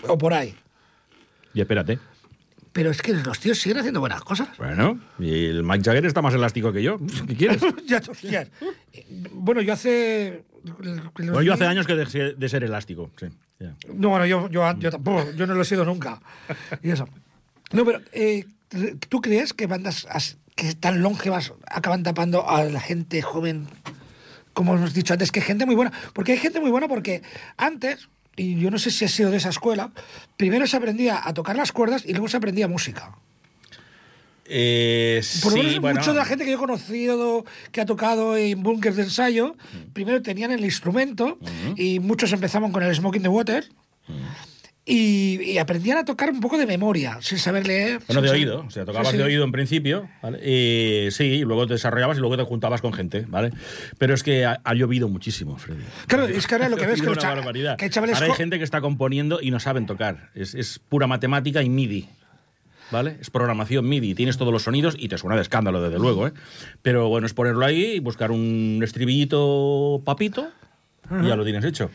O 0.08 0.18
por 0.18 0.34
ahí. 0.34 0.56
Y 1.54 1.60
espérate. 1.60 2.00
Pero 2.74 2.90
es 2.92 3.02
que 3.02 3.14
los 3.14 3.40
tíos 3.40 3.60
siguen 3.60 3.78
haciendo 3.78 4.00
buenas 4.00 4.22
cosas. 4.24 4.50
Bueno, 4.58 5.00
y 5.20 5.46
el 5.46 5.64
Mike 5.64 5.84
Jagger 5.86 6.06
está 6.08 6.22
más 6.24 6.34
elástico 6.34 6.74
que 6.74 6.82
yo. 6.84 6.98
¿Qué 7.28 7.36
quieres? 7.36 7.62
ya, 7.88 7.98
hostias. 8.08 8.50
Eh, 8.92 9.06
Bueno, 9.32 9.62
yo 9.62 9.74
hace. 9.74 10.44
Bueno, 11.16 11.42
yo 11.42 11.54
hace 11.54 11.66
años 11.66 11.86
que 11.86 11.96
dejé 11.96 12.34
de 12.34 12.50
ser 12.50 12.64
elástico. 12.64 13.12
Sí. 13.20 13.28
No, 13.94 14.10
bueno, 14.10 14.26
yo, 14.26 14.50
yo, 14.50 14.78
yo 14.80 14.92
tampoco, 14.92 15.32
yo 15.34 15.46
no 15.48 15.54
lo 15.54 15.62
he 15.62 15.66
sido 15.66 15.86
nunca. 15.86 16.20
Y 16.82 16.90
eso. 16.90 17.08
No, 17.72 17.86
pero 17.86 18.02
eh, 18.12 18.46
¿tú 19.10 19.22
crees 19.22 19.54
que 19.54 19.68
bandas 19.68 20.06
as- 20.10 20.38
que 20.56 20.74
tan 20.76 21.02
longevas 21.02 21.54
acaban 21.68 22.04
tapando 22.04 22.50
a 22.50 22.64
la 22.66 22.80
gente 22.80 23.22
joven, 23.22 23.68
como 24.54 24.76
hemos 24.76 24.94
dicho 24.94 25.14
antes, 25.14 25.32
que 25.32 25.42
gente 25.42 25.66
muy 25.66 25.76
buena? 25.76 25.92
Porque 26.14 26.32
hay 26.34 26.38
gente 26.40 26.60
muy 26.60 26.72
buena 26.72 26.88
porque 26.88 27.22
antes, 27.58 28.10
y 28.36 28.60
yo 28.60 28.72
no 28.72 28.78
sé 28.80 28.92
si 28.92 29.06
ha 29.06 29.08
sido 29.08 29.32
de 29.32 29.38
esa 29.38 29.50
escuela, 29.50 29.92
primero 30.38 30.66
se 30.68 30.78
aprendía 30.78 31.22
a 31.24 31.34
tocar 31.34 31.56
las 31.56 31.72
cuerdas 31.72 32.04
y 32.06 32.12
luego 32.12 32.28
se 32.28 32.38
aprendía 32.38 32.68
música. 32.68 33.16
Eh, 34.46 35.22
Por 35.42 35.54
lo 35.54 35.58
sí, 35.58 35.64
menos 35.68 35.82
bueno. 35.82 36.00
mucho 36.00 36.12
de 36.12 36.20
la 36.20 36.26
gente 36.26 36.44
que 36.44 36.52
yo 36.52 36.58
he 36.58 36.60
conocido, 36.60 37.46
que 37.72 37.80
ha 37.82 37.86
tocado 37.86 38.36
en 38.36 38.62
bunkers 38.62 38.98
de 38.98 39.04
ensayo, 39.04 39.56
primero 39.94 40.22
tenían 40.22 40.52
el 40.52 40.66
instrumento 40.66 41.38
y 41.78 42.00
muchos 42.00 42.34
empezaban 42.34 42.72
con 42.72 42.84
el 42.84 42.94
Smoking 42.94 43.22
the 43.22 43.30
Water 43.30 43.66
y, 44.86 45.42
y 45.42 45.58
aprendían 45.60 45.98
a 45.98 46.06
tocar 46.06 46.30
un 46.32 46.40
poco 46.42 46.58
de 46.58 46.66
memoria, 46.66 47.18
sin 47.22 47.38
saber 47.38 47.66
leer. 47.66 48.00
Bueno, 48.08 48.22
de 48.22 48.28
saber- 48.28 48.42
oído. 48.42 48.66
O 48.68 48.70
sea, 48.70 48.84
tocabas 48.86 49.08
Sí, 49.08 49.12
sí. 49.14 49.18
de 49.18 49.24
oído 49.24 49.44
en 49.46 49.52
principio, 49.52 50.10
¿vale? 50.22 50.40
Y 50.48 51.12
sí, 51.12 51.24
y 51.24 51.42
luego 51.44 51.66
te 51.68 51.74
desarrollabas 51.74 52.18
y 52.18 52.20
luego 52.20 52.36
te 52.38 52.44
juntabas 52.44 52.82
con 52.82 52.92
gente, 52.94 53.26
¿vale? 53.28 53.52
Pero 53.98 54.14
es 54.14 54.24
que 54.24 54.46
ha, 54.46 54.60
ha 54.64 54.74
llovido 54.74 55.08
muchísimo, 55.08 55.58
Freddy. 55.58 55.84
Claro, 56.08 56.26
es 56.28 56.46
que 56.48 56.56
ahora 56.56 56.68
lo 56.70 56.76
que 56.78 56.86
ves 56.88 56.96
es 56.96 57.02
que, 57.02 57.08
los 57.08 57.18
barbaridad. 57.24 57.78
que 57.78 57.90
chavales 57.90 58.16
Ahora 58.18 58.28
hay 58.28 58.38
gente 58.38 58.58
que 58.58 58.64
está 58.66 58.82
componiendo 58.82 59.40
y 59.42 59.52
no 59.52 59.60
saben 59.60 59.86
tocar. 59.86 60.30
Es, 60.36 60.54
es 60.56 60.80
pura 60.80 61.08
matemática 61.08 61.64
y 61.64 61.70
MIDI. 61.70 62.10
¿Vale? 62.92 63.18
Es 63.22 63.32
programación 63.32 63.88
MIDI, 63.90 64.14
tienes 64.14 64.38
todos 64.38 64.52
los 64.54 64.64
sonidos 64.64 64.96
y 65.00 65.08
te 65.08 65.18
suena 65.18 65.36
de 65.36 65.42
escándalo, 65.42 65.82
desde 65.82 65.98
luego, 65.98 66.28
¿eh? 66.28 66.34
Pero 66.84 67.08
bueno, 67.08 67.26
es 67.26 67.34
ponerlo 67.34 67.66
ahí, 67.66 68.00
buscar 68.00 68.30
un 68.30 68.82
estribillito 68.84 70.02
papito 70.06 70.52
y 71.24 71.28
ya 71.28 71.36
lo 71.36 71.44
tienes 71.44 71.66
hecho. 71.66 71.90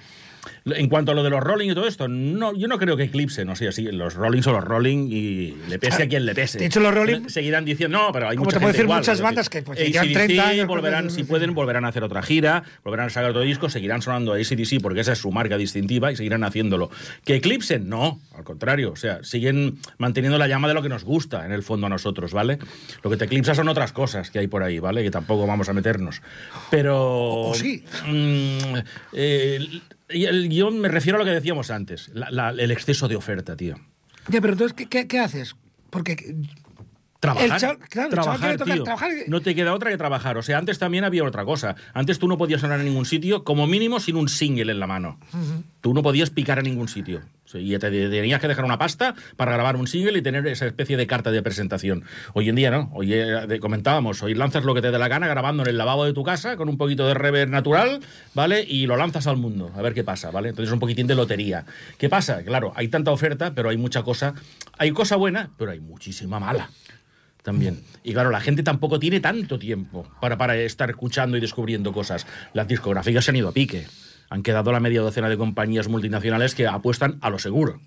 En 0.65 0.89
cuanto 0.89 1.13
a 1.13 1.15
lo 1.15 1.23
de 1.23 1.31
los 1.31 1.41
rolling 1.41 1.71
y 1.71 1.75
todo 1.75 1.87
esto, 1.87 2.09
no, 2.09 2.55
yo 2.55 2.69
no 2.69 2.79
creo 2.79 2.97
que 2.97 3.05
eclipsen, 3.05 3.49
o 3.49 3.57
sea, 3.57 3.73
sí, 3.73 3.83
los 3.93 4.15
rolling 4.15 4.43
son 4.43 4.55
los 4.55 4.65
rolling 4.65 5.09
y 5.11 5.55
le 5.69 5.79
pese 5.79 6.03
a 6.05 6.09
quien 6.09 6.27
le 6.27 6.35
pese. 6.35 6.59
De 6.59 6.67
hecho, 6.67 6.81
los 6.81 6.93
Rolling- 6.95 7.29
seguirán 7.29 7.65
diciendo, 7.65 7.99
no, 7.99 8.13
pero 8.13 8.29
hay 8.29 8.37
Como 8.37 8.47
mucha 8.47 8.59
te 8.59 8.61
gente 8.61 8.73
decir, 8.73 8.85
igual, 8.85 8.99
muchas 9.01 9.21
bandas 9.21 9.49
que, 9.49 9.63
pues, 9.63 9.79
AC/DC 9.79 9.93
llevan 9.93 10.13
30 10.13 10.49
años 10.49 10.67
volverán, 10.67 11.05
el- 11.07 11.11
si 11.11 11.25
pueden, 11.25 11.55
volverán 11.55 11.85
a 11.85 11.89
hacer 11.89 12.03
otra 12.05 12.23
gira, 12.23 12.65
volverán 12.85 13.07
a 13.07 13.11
sacar 13.11 13.31
otro 13.31 13.43
disco, 13.43 13.69
seguirán 13.71 14.03
sonando 14.03 14.33
a 14.33 14.37
ACDC 14.37 14.81
porque 14.81 15.01
esa 15.01 15.13
es 15.13 15.19
su 15.19 15.31
marca 15.31 15.57
distintiva 15.57 16.13
y 16.13 16.17
seguirán 16.17 16.45
haciéndolo. 16.45 16.91
¿Que 17.25 17.37
eclipsen? 17.37 17.89
No, 17.89 18.21
al 18.37 18.45
contrario, 18.45 18.93
o 18.93 18.97
sea, 18.97 19.23
siguen 19.25 19.79
manteniendo 19.99 20.39
la 20.39 20.49
llama 20.49 20.69
de 20.69 20.75
lo 20.75 20.83
que 20.83 20.89
nos 20.89 21.05
gusta 21.05 21.45
en 21.47 21.53
el 21.53 21.63
fondo 21.63 21.87
a 21.87 21.91
nosotros, 21.91 22.33
¿vale? 22.33 22.59
Lo 23.03 23.11
que 23.11 23.17
te 23.17 23.25
eclipsa 23.27 23.55
son 23.55 23.69
otras 23.69 23.93
cosas 23.93 24.31
que 24.31 24.39
hay 24.39 24.47
por 24.47 24.63
ahí, 24.63 24.79
¿vale? 24.79 25.03
Que 25.03 25.11
tampoco 25.11 25.47
vamos 25.47 25.69
a 25.69 25.73
meternos. 25.73 26.23
Pero... 26.71 26.99
O- 27.05 27.51
o 27.51 27.55
sí. 27.55 27.83
Mm, 28.07 28.77
eh, 29.13 29.59
yo 30.09 30.71
me 30.71 30.89
refiero 30.89 31.17
a 31.17 31.19
lo 31.21 31.25
que 31.25 31.33
decíamos 31.33 31.71
antes, 31.71 32.11
el 32.15 32.71
exceso 32.71 33.09
de 33.09 33.17
oferta, 33.17 33.57
tío. 33.57 33.77
Ya, 34.29 34.41
pero 34.41 34.53
entonces, 34.55 34.75
¿qué, 34.77 34.87
qué- 34.89 35.07
qué 35.09 35.19
haces? 35.21 35.55
Porque 35.91 36.37
Trabajar. 37.21 37.79
Claro, 37.89 38.11
trabajar, 38.11 38.39
quiere 38.41 38.59
tocar- 38.59 38.75
tío. 38.75 38.85
trabajar. 38.85 39.11
No 39.27 39.41
te 39.41 39.55
queda 39.55 39.75
otra 39.75 39.91
que 39.91 39.99
trabajar. 39.99 40.39
O 40.39 40.43
sea, 40.43 40.57
antes 40.59 40.79
también 40.79 41.03
había 41.03 41.25
otra 41.25 41.45
cosa. 41.45 41.75
Antes 41.93 42.19
tú 42.21 42.29
no 42.29 42.39
podías 42.39 42.61
sonar 42.61 42.79
en 42.79 42.87
ningún 42.87 43.07
sitio, 43.07 43.43
como 43.43 43.66
mínimo 43.66 43.99
sin 43.99 44.16
un 44.16 44.29
single 44.29 44.71
en 44.71 44.79
la 44.79 44.87
mano. 44.87 45.19
Tú 45.81 45.95
no 45.95 46.03
podías 46.03 46.31
picar 46.31 46.59
en 46.59 46.66
ningún 46.66 46.87
sitio. 46.89 47.23
Y 47.55 47.71
te 47.79 47.91
tenías 47.91 48.41
que 48.43 48.47
dejar 48.47 48.64
una 48.66 48.79
pasta 48.79 49.14
para 49.37 49.53
grabar 49.53 49.77
un 49.77 49.87
single 49.87 50.19
y 50.19 50.23
tener 50.23 50.47
esa 50.47 50.66
especie 50.66 50.99
de 50.99 51.07
carta 51.07 51.31
de 51.31 51.43
presentación. 51.43 52.05
Hoy 52.35 52.51
en 52.51 52.55
día 52.57 52.71
no. 52.71 52.91
Hoy 52.93 53.14
eh, 53.14 53.59
comentábamos, 53.59 54.23
hoy 54.23 54.35
lanzas 54.35 54.64
lo 54.64 54.75
que 54.75 54.83
te 54.83 54.91
dé 54.91 54.99
la 54.99 55.09
gana 55.09 55.27
grabando 55.29 55.62
en 55.62 55.71
el 55.71 55.79
lavabo 55.79 56.05
de 56.05 56.12
tu 56.12 56.23
casa 56.23 56.57
con 56.57 56.69
un 56.69 56.77
poquito 56.77 57.09
de 57.09 57.14
reverb 57.14 57.51
natural, 57.51 58.01
¿vale? 58.35 58.62
Y 58.69 58.87
lo 58.87 58.97
lanzas 58.99 59.27
al 59.27 59.39
mundo, 59.39 59.73
a 59.75 59.81
ver 59.81 59.95
qué 59.95 60.05
pasa, 60.05 60.31
¿vale? 60.31 60.51
Entonces 60.51 60.69
es 60.69 60.75
un 60.75 60.79
poquitín 60.81 61.07
de 61.07 61.14
lotería. 61.14 61.64
¿Qué 61.97 62.11
pasa? 62.11 62.43
Claro, 62.45 62.73
hay 62.77 62.89
tanta 62.89 63.12
oferta, 63.12 63.55
pero 63.55 63.71
hay 63.71 63.79
mucha 63.79 64.03
cosa. 64.03 64.35
Hay 64.77 64.91
cosa 64.91 65.16
buena, 65.16 65.49
pero 65.57 65.71
hay 65.71 65.81
muchísima 65.81 66.39
mala 66.39 66.69
también. 67.49 67.81
Y 68.05 68.13
claro, 68.13 68.31
la 68.31 68.41
gente 68.41 68.63
tampoco 68.63 68.99
tiene 68.99 69.21
tanto 69.21 69.59
tiempo 69.59 70.07
para, 70.21 70.37
para 70.37 70.55
estar 70.57 70.91
escuchando 70.91 71.39
y 71.39 71.41
descubriendo 71.41 71.95
cosas. 71.95 72.27
Las 72.53 72.69
discográficas 72.69 73.25
se 73.25 73.31
han 73.31 73.37
ido 73.37 73.49
a 73.49 73.53
pique. 73.53 73.87
Han 74.29 74.43
quedado 74.43 74.71
la 74.71 74.81
media 74.81 75.01
docena 75.01 75.31
de 75.31 75.39
compañías 75.39 75.89
multinacionales 75.89 76.55
que 76.55 76.67
apuestan 76.67 77.17
a 77.23 77.31
lo 77.31 77.39
seguro. 77.39 77.81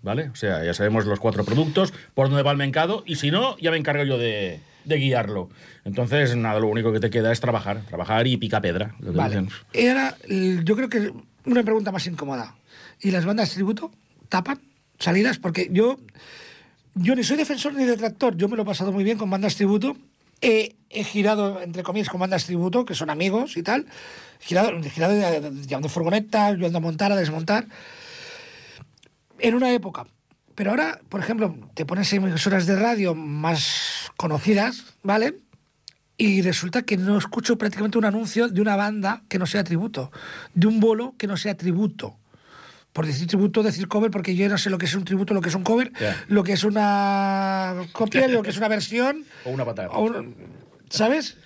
¿Vale? 0.00 0.30
O 0.30 0.36
sea, 0.36 0.64
ya 0.64 0.72
sabemos 0.72 1.04
los 1.04 1.20
cuatro 1.20 1.44
productos, 1.44 1.92
por 2.14 2.28
dónde 2.28 2.42
va 2.42 2.52
el 2.52 2.56
mercado, 2.56 3.02
y 3.06 3.16
si 3.16 3.30
no, 3.30 3.58
ya 3.58 3.70
me 3.70 3.76
encargo 3.76 4.04
yo 4.04 4.16
de, 4.16 4.60
de 4.84 4.96
guiarlo. 4.96 5.50
Entonces, 5.84 6.34
nada, 6.34 6.58
lo 6.60 6.68
único 6.68 6.90
que 6.90 7.00
te 7.00 7.10
queda 7.10 7.30
es 7.30 7.40
trabajar. 7.40 7.82
Trabajar 7.86 8.26
y 8.26 8.38
pica 8.38 8.62
pedra. 8.62 8.94
lo 9.00 9.12
que 9.12 9.18
Vale. 9.18 9.46
Y 9.74 9.86
ahora, 9.88 10.16
yo 10.28 10.76
creo 10.76 10.88
que 10.88 11.12
una 11.44 11.62
pregunta 11.62 11.92
más 11.92 12.06
incómoda. 12.06 12.54
¿Y 13.02 13.10
las 13.10 13.26
bandas 13.26 13.52
tributo 13.52 13.90
tapan 14.30 14.60
salidas? 14.98 15.38
Porque 15.38 15.68
yo, 15.70 15.98
yo 16.94 17.14
ni 17.14 17.24
soy 17.24 17.36
defensor 17.36 17.74
ni 17.74 17.84
detractor. 17.84 18.36
Yo 18.36 18.48
me 18.48 18.56
lo 18.56 18.62
he 18.62 18.66
pasado 18.66 18.92
muy 18.92 19.04
bien 19.04 19.18
con 19.18 19.30
bandas 19.30 19.56
tributo. 19.56 19.96
He, 20.40 20.74
girado, 20.90 21.60
entre 21.62 21.82
comillas, 21.82 22.08
con 22.08 22.20
bandas 22.20 22.44
tributo, 22.44 22.84
que 22.84 22.94
son 22.94 23.10
amigos 23.10 23.56
y 23.56 23.62
tal. 23.62 23.86
He 24.40 24.44
girado, 24.44 24.70
he 24.76 24.90
girado 24.90 25.14
llevando 25.52 25.88
furgonetas, 25.88 26.52
ayudando 26.52 26.78
a 26.78 26.80
montar, 26.80 27.12
a 27.12 27.16
desmontar. 27.16 27.66
En 29.38 29.54
una 29.54 29.72
época. 29.72 30.06
Pero 30.54 30.70
ahora, 30.70 31.00
por 31.08 31.20
ejemplo, 31.20 31.56
te 31.74 31.84
pones 31.84 32.12
emisoras 32.12 32.66
de 32.66 32.76
radio 32.76 33.14
más 33.14 34.12
conocidas, 34.16 34.84
¿vale? 35.02 35.40
Y 36.16 36.42
resulta 36.42 36.82
que 36.82 36.96
no 36.96 37.18
escucho 37.18 37.58
prácticamente 37.58 37.98
un 37.98 38.04
anuncio 38.04 38.48
de 38.48 38.60
una 38.60 38.76
banda 38.76 39.24
que 39.28 39.40
no 39.40 39.46
sea 39.46 39.64
tributo, 39.64 40.12
de 40.54 40.68
un 40.68 40.78
bolo 40.78 41.14
que 41.18 41.26
no 41.26 41.36
sea 41.36 41.56
tributo. 41.56 42.16
Por 42.94 43.06
decir 43.06 43.26
tributo, 43.26 43.62
decir 43.62 43.88
cover, 43.88 44.10
porque 44.10 44.34
yo 44.34 44.48
no 44.48 44.56
sé 44.56 44.70
lo 44.70 44.78
que 44.78 44.86
es 44.86 44.94
un 44.94 45.04
tributo, 45.04 45.34
lo 45.34 45.40
que 45.42 45.50
es 45.50 45.54
un 45.54 45.64
cover, 45.64 45.92
lo 46.28 46.42
que 46.44 46.52
es 46.52 46.64
una 46.64 47.74
copia, 47.92 48.28
lo 48.28 48.42
que 48.42 48.50
es 48.50 48.56
una 48.56 48.68
versión. 48.68 49.24
O 49.44 49.50
una 49.50 49.64
patada. 49.66 49.88
o 49.90 50.04
un- 50.04 50.34
¿Sabes? 50.88 51.36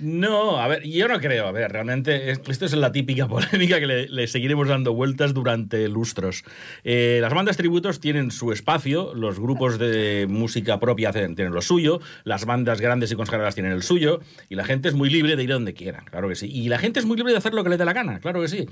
No, 0.00 0.58
a 0.58 0.66
ver, 0.66 0.82
yo 0.84 1.08
no 1.08 1.20
creo. 1.20 1.46
A 1.46 1.52
ver, 1.52 1.70
realmente 1.70 2.30
es- 2.30 2.40
esto 2.48 2.64
es 2.64 2.72
la 2.72 2.90
típica 2.90 3.28
polémica 3.28 3.78
que 3.78 3.86
le, 3.86 4.08
le 4.08 4.26
seguiremos 4.26 4.66
dando 4.66 4.94
vueltas 4.94 5.34
durante 5.34 5.86
lustros. 5.88 6.42
Eh, 6.84 7.18
las 7.20 7.32
bandas 7.34 7.56
tributos 7.58 8.00
tienen 8.00 8.30
su 8.30 8.50
espacio, 8.50 9.14
los 9.14 9.38
grupos 9.38 9.78
de 9.78 10.26
música 10.28 10.80
propia 10.80 11.12
tienen 11.12 11.52
lo 11.52 11.60
suyo, 11.62 12.00
las 12.24 12.46
bandas 12.46 12.80
grandes 12.80 13.12
y 13.12 13.14
consagradas 13.14 13.54
tienen 13.54 13.72
el 13.72 13.82
suyo, 13.82 14.20
y 14.48 14.54
la 14.54 14.64
gente 14.64 14.88
es 14.88 14.94
muy 14.94 15.10
libre 15.10 15.36
de 15.36 15.44
ir 15.44 15.50
a 15.50 15.54
donde 15.54 15.74
quiera, 15.74 16.02
claro 16.10 16.28
que 16.30 16.34
sí. 16.34 16.46
Y 16.50 16.68
la 16.70 16.78
gente 16.78 16.98
es 16.98 17.04
muy 17.06 17.16
libre 17.18 17.32
de 17.32 17.38
hacer 17.38 17.52
lo 17.54 17.62
que 17.62 17.68
le 17.70 17.76
dé 17.76 17.84
la 17.84 17.92
gana, 17.92 18.20
claro 18.20 18.40
que 18.40 18.48
sí. 18.48 18.66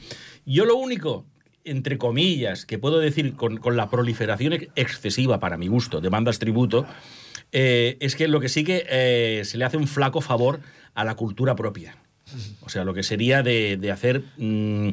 Yo 0.46 0.64
lo 0.64 0.76
único 0.76 1.26
entre 1.70 1.98
comillas, 1.98 2.64
que 2.66 2.78
puedo 2.78 2.98
decir 2.98 3.34
con, 3.34 3.56
con 3.58 3.76
la 3.76 3.88
proliferación 3.90 4.52
ex- 4.54 4.68
excesiva, 4.76 5.40
para 5.40 5.56
mi 5.56 5.68
gusto, 5.68 6.00
de 6.00 6.08
bandas 6.08 6.38
tributo, 6.38 6.86
eh, 7.52 7.96
es 8.00 8.16
que 8.16 8.28
lo 8.28 8.40
que 8.40 8.48
sí 8.48 8.64
que 8.64 8.84
eh, 8.88 9.42
se 9.44 9.56
le 9.58 9.64
hace 9.64 9.76
un 9.76 9.86
flaco 9.86 10.20
favor 10.20 10.60
a 10.94 11.04
la 11.04 11.14
cultura 11.14 11.54
propia. 11.56 11.96
O 12.60 12.68
sea, 12.68 12.84
lo 12.84 12.92
que 12.92 13.02
sería 13.02 13.42
de, 13.42 13.78
de 13.78 13.90
hacer 13.90 14.22
mm, 14.36 14.88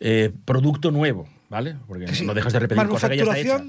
eh, 0.00 0.30
producto 0.44 0.90
nuevo, 0.90 1.26
¿vale? 1.48 1.76
Porque 1.88 2.06
Sí. 2.14 2.26
no 2.26 2.34
dejas 2.34 2.52
de 2.52 2.58
repetir 2.58 2.86
cosa 2.88 3.08
que 3.08 3.16
ya 3.16 3.22
está 3.22 3.38
hecha. 3.38 3.64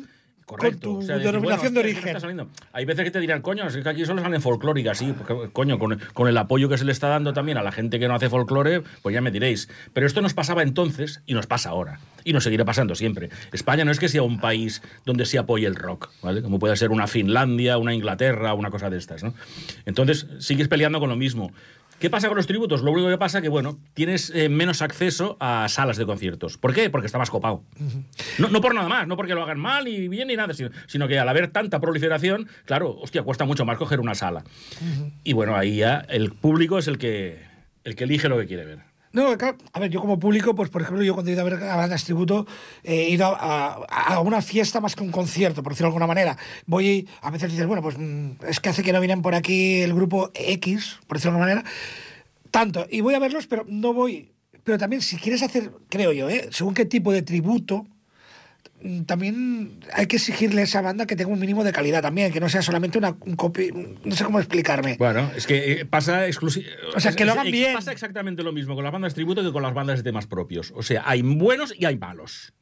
Correcto. 0.47 0.87
con 0.87 0.99
tu 0.99 0.99
o 0.99 1.01
sea, 1.01 1.15
decir, 1.17 1.29
denominación 1.29 1.73
de 1.73 1.81
hostia, 1.81 2.03
¿qué 2.13 2.17
origen. 2.17 2.47
Hay 2.71 2.85
veces 2.85 3.03
que 3.03 3.11
te 3.11 3.19
dirán, 3.19 3.41
coño, 3.41 3.67
es 3.67 3.75
que 3.75 3.89
aquí 3.89 4.05
solo 4.05 4.21
salen 4.21 4.41
folclóricas, 4.41 4.97
sí, 4.97 5.13
porque, 5.13 5.51
coño, 5.51 5.77
con, 5.77 5.99
con 6.13 6.29
el 6.29 6.37
apoyo 6.37 6.69
que 6.69 6.77
se 6.77 6.85
le 6.85 6.93
está 6.93 7.09
dando 7.09 7.33
también 7.33 7.57
a 7.57 7.63
la 7.63 7.73
gente 7.73 7.99
que 7.99 8.07
no 8.07 8.15
hace 8.15 8.29
folclore, 8.29 8.81
pues 9.01 9.13
ya 9.13 9.19
me 9.19 9.29
diréis. 9.29 9.67
Pero 9.91 10.07
esto 10.07 10.21
nos 10.21 10.33
pasaba 10.33 10.63
entonces 10.63 11.21
y 11.25 11.33
nos 11.33 11.47
pasa 11.47 11.71
ahora. 11.71 11.99
Y 12.23 12.31
nos 12.31 12.45
seguirá 12.45 12.63
pasando 12.63 12.95
siempre. 12.95 13.29
España 13.51 13.83
no 13.83 13.91
es 13.91 13.99
que 13.99 14.07
sea 14.07 14.23
un 14.23 14.39
país 14.39 14.81
donde 15.05 15.25
se 15.25 15.37
apoye 15.37 15.67
el 15.67 15.75
rock, 15.75 16.11
¿vale? 16.21 16.41
Como 16.41 16.59
puede 16.59 16.77
ser 16.77 16.91
una 16.91 17.07
Finlandia, 17.07 17.77
una 17.77 17.93
Inglaterra, 17.93 18.53
una 18.53 18.71
cosa 18.71 18.89
de 18.89 18.97
estas, 18.99 19.23
¿no? 19.23 19.33
Entonces, 19.85 20.27
sigues 20.39 20.69
peleando 20.69 21.01
con 21.01 21.09
lo 21.09 21.17
mismo. 21.17 21.51
¿Qué 21.99 22.11
pasa 22.11 22.27
con 22.27 22.37
los 22.37 22.45
tributos? 22.45 22.81
Lo 22.83 22.91
único 22.91 23.09
que 23.09 23.17
pasa 23.17 23.41
que, 23.41 23.49
bueno, 23.49 23.79
tienes 23.95 24.31
eh, 24.35 24.49
menos 24.49 24.83
acceso 24.83 25.35
a 25.39 25.67
salas 25.67 25.97
de 25.97 26.05
conciertos. 26.05 26.57
¿Por 26.57 26.73
qué? 26.73 26.91
Porque 26.91 27.07
está 27.07 27.17
más 27.17 27.31
copado. 27.31 27.63
No, 28.37 28.49
no 28.49 28.61
por 28.61 28.75
nada 28.75 28.87
más, 28.87 29.07
no 29.07 29.17
porque 29.17 29.33
lo 29.33 29.41
hagan 29.41 29.59
mal 29.59 29.87
y 29.87 30.07
bien 30.07 30.27
ni 30.27 30.35
nada, 30.35 30.53
sino, 30.53 30.69
sino 30.85 31.07
que 31.07 31.17
al 31.17 31.27
haber 31.27 31.47
tanta 31.47 31.79
proliferación, 31.79 32.47
claro, 32.65 32.95
hostia, 32.99 33.23
cuesta 33.23 33.45
mucho 33.45 33.65
más 33.65 33.77
coger 33.77 33.99
una 33.99 34.13
sala. 34.13 34.43
Y 35.23 35.33
bueno, 35.33 35.55
ahí 35.55 35.77
ya 35.77 36.05
el 36.09 36.33
público 36.33 36.77
es 36.77 36.87
el 36.87 36.99
que, 36.99 37.41
el 37.83 37.95
que 37.95 38.03
elige 38.03 38.29
lo 38.29 38.37
que 38.37 38.45
quiere 38.45 38.65
ver. 38.65 38.86
No, 39.17 39.35
claro, 39.35 39.57
a 39.73 39.79
ver, 39.79 39.89
yo 39.89 39.99
como 39.99 40.19
público, 40.19 40.53
pues 40.53 40.69
por 40.69 40.83
ejemplo, 40.83 41.03
yo 41.03 41.15
cuando 41.15 41.31
he 41.31 41.33
ido 41.33 41.41
a 41.41 41.45
ver 41.49 41.55
a 41.63 41.75
bandas 41.75 42.03
tributo, 42.03 42.45
he 42.83 43.09
ido 43.09 43.25
a, 43.25 43.83
a- 43.89 44.19
una 44.19 44.43
fiesta 44.43 44.79
más 44.79 44.95
que 44.95 45.01
un 45.01 45.09
concierto, 45.11 45.63
por 45.63 45.71
decirlo 45.73 45.87
de 45.87 45.93
alguna 45.93 46.05
manera. 46.05 46.37
Voy 46.67 46.87
y 46.87 47.07
a 47.21 47.31
veces 47.31 47.49
dices, 47.49 47.65
bueno, 47.65 47.81
pues 47.81 47.97
mm, 47.97 48.33
es 48.47 48.59
que 48.59 48.69
hace 48.69 48.83
que 48.83 48.93
no 48.93 48.99
vienen 48.99 49.23
por 49.23 49.33
aquí 49.33 49.81
el 49.81 49.95
grupo 49.95 50.29
X, 50.35 50.99
por 51.07 51.17
decirlo 51.17 51.37
de 51.39 51.43
alguna 51.43 51.55
manera. 51.63 51.71
Tanto, 52.51 52.85
y 52.91 53.01
voy 53.01 53.15
a 53.15 53.19
verlos, 53.19 53.47
pero 53.47 53.65
no 53.67 53.91
voy. 53.91 54.31
Pero 54.63 54.77
también, 54.77 55.01
si 55.01 55.17
quieres 55.17 55.41
hacer, 55.41 55.71
creo 55.89 56.13
yo, 56.13 56.29
¿eh? 56.29 56.49
según 56.51 56.75
qué 56.75 56.85
tipo 56.85 57.11
de 57.11 57.23
tributo, 57.23 57.87
también 59.05 59.79
hay 59.93 60.07
que 60.07 60.17
exigirle 60.17 60.61
a 60.61 60.63
esa 60.63 60.81
banda 60.81 61.05
que 61.05 61.15
tenga 61.15 61.31
un 61.31 61.39
mínimo 61.39 61.63
de 61.63 61.71
calidad 61.71 62.01
también, 62.01 62.31
que 62.31 62.39
no 62.39 62.47
sea 62.49 62.61
solamente 62.61 62.97
una 62.97 63.15
un 63.21 63.35
copy. 63.35 63.71
No 64.03 64.15
sé 64.15 64.23
cómo 64.23 64.39
explicarme. 64.39 64.95
Bueno, 64.97 65.31
es 65.35 65.47
que 65.47 65.71
eh, 65.71 65.85
pasa 65.85 66.27
exclusivamente. 66.27 66.81
O 66.95 66.99
sea, 66.99 67.13
que 67.13 67.25
lo 67.25 67.33
hagan 67.33 67.51
bien. 67.51 67.73
Pasa 67.73 67.91
exactamente 67.91 68.43
lo 68.43 68.53
mismo 68.53 68.75
con 68.75 68.83
las 68.83 68.93
bandas 68.93 69.13
tributo 69.13 69.43
que 69.43 69.51
con 69.51 69.63
las 69.63 69.73
bandas 69.73 69.99
de 69.99 70.03
temas 70.03 70.27
propios. 70.27 70.71
O 70.75 70.83
sea, 70.83 71.03
hay 71.05 71.21
buenos 71.21 71.73
y 71.77 71.85
hay 71.85 71.97
malos. 71.97 72.53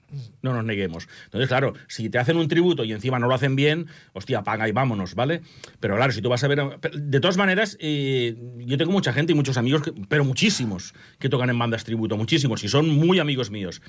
No 0.41 0.53
nos 0.53 0.63
neguemos. 0.63 1.07
Entonces, 1.25 1.47
claro, 1.47 1.73
si 1.87 2.09
te 2.09 2.17
hacen 2.17 2.37
un 2.37 2.47
tributo 2.47 2.83
y 2.83 2.91
encima 2.93 3.19
no 3.19 3.27
lo 3.27 3.35
hacen 3.35 3.55
bien, 3.55 3.87
hostia, 4.13 4.43
paga 4.43 4.67
y 4.67 4.71
vámonos, 4.71 5.15
¿vale? 5.15 5.41
Pero 5.79 5.95
claro, 5.95 6.11
si 6.11 6.21
tú 6.21 6.29
vas 6.29 6.43
a 6.43 6.47
ver. 6.47 6.59
De 6.93 7.19
todas 7.19 7.37
maneras, 7.37 7.77
eh, 7.79 8.35
yo 8.59 8.77
tengo 8.77 8.91
mucha 8.91 9.13
gente 9.13 9.33
y 9.33 9.35
muchos 9.35 9.57
amigos, 9.57 9.81
que- 9.81 9.93
pero 10.07 10.23
muchísimos, 10.25 10.93
que 11.19 11.29
tocan 11.29 11.49
en 11.49 11.59
bandas 11.59 11.83
tributo, 11.83 12.17
muchísimos, 12.17 12.63
y 12.63 12.67
son 12.67 12.89
muy 12.89 13.19
amigos 13.19 13.51
míos. 13.51 13.81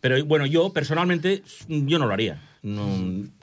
Pero 0.00 0.24
bueno, 0.24 0.46
yo 0.46 0.72
personalmente, 0.72 1.42
yo 1.68 1.98
no 1.98 2.06
lo 2.06 2.14
haría. 2.14 2.40
No, 2.64 2.88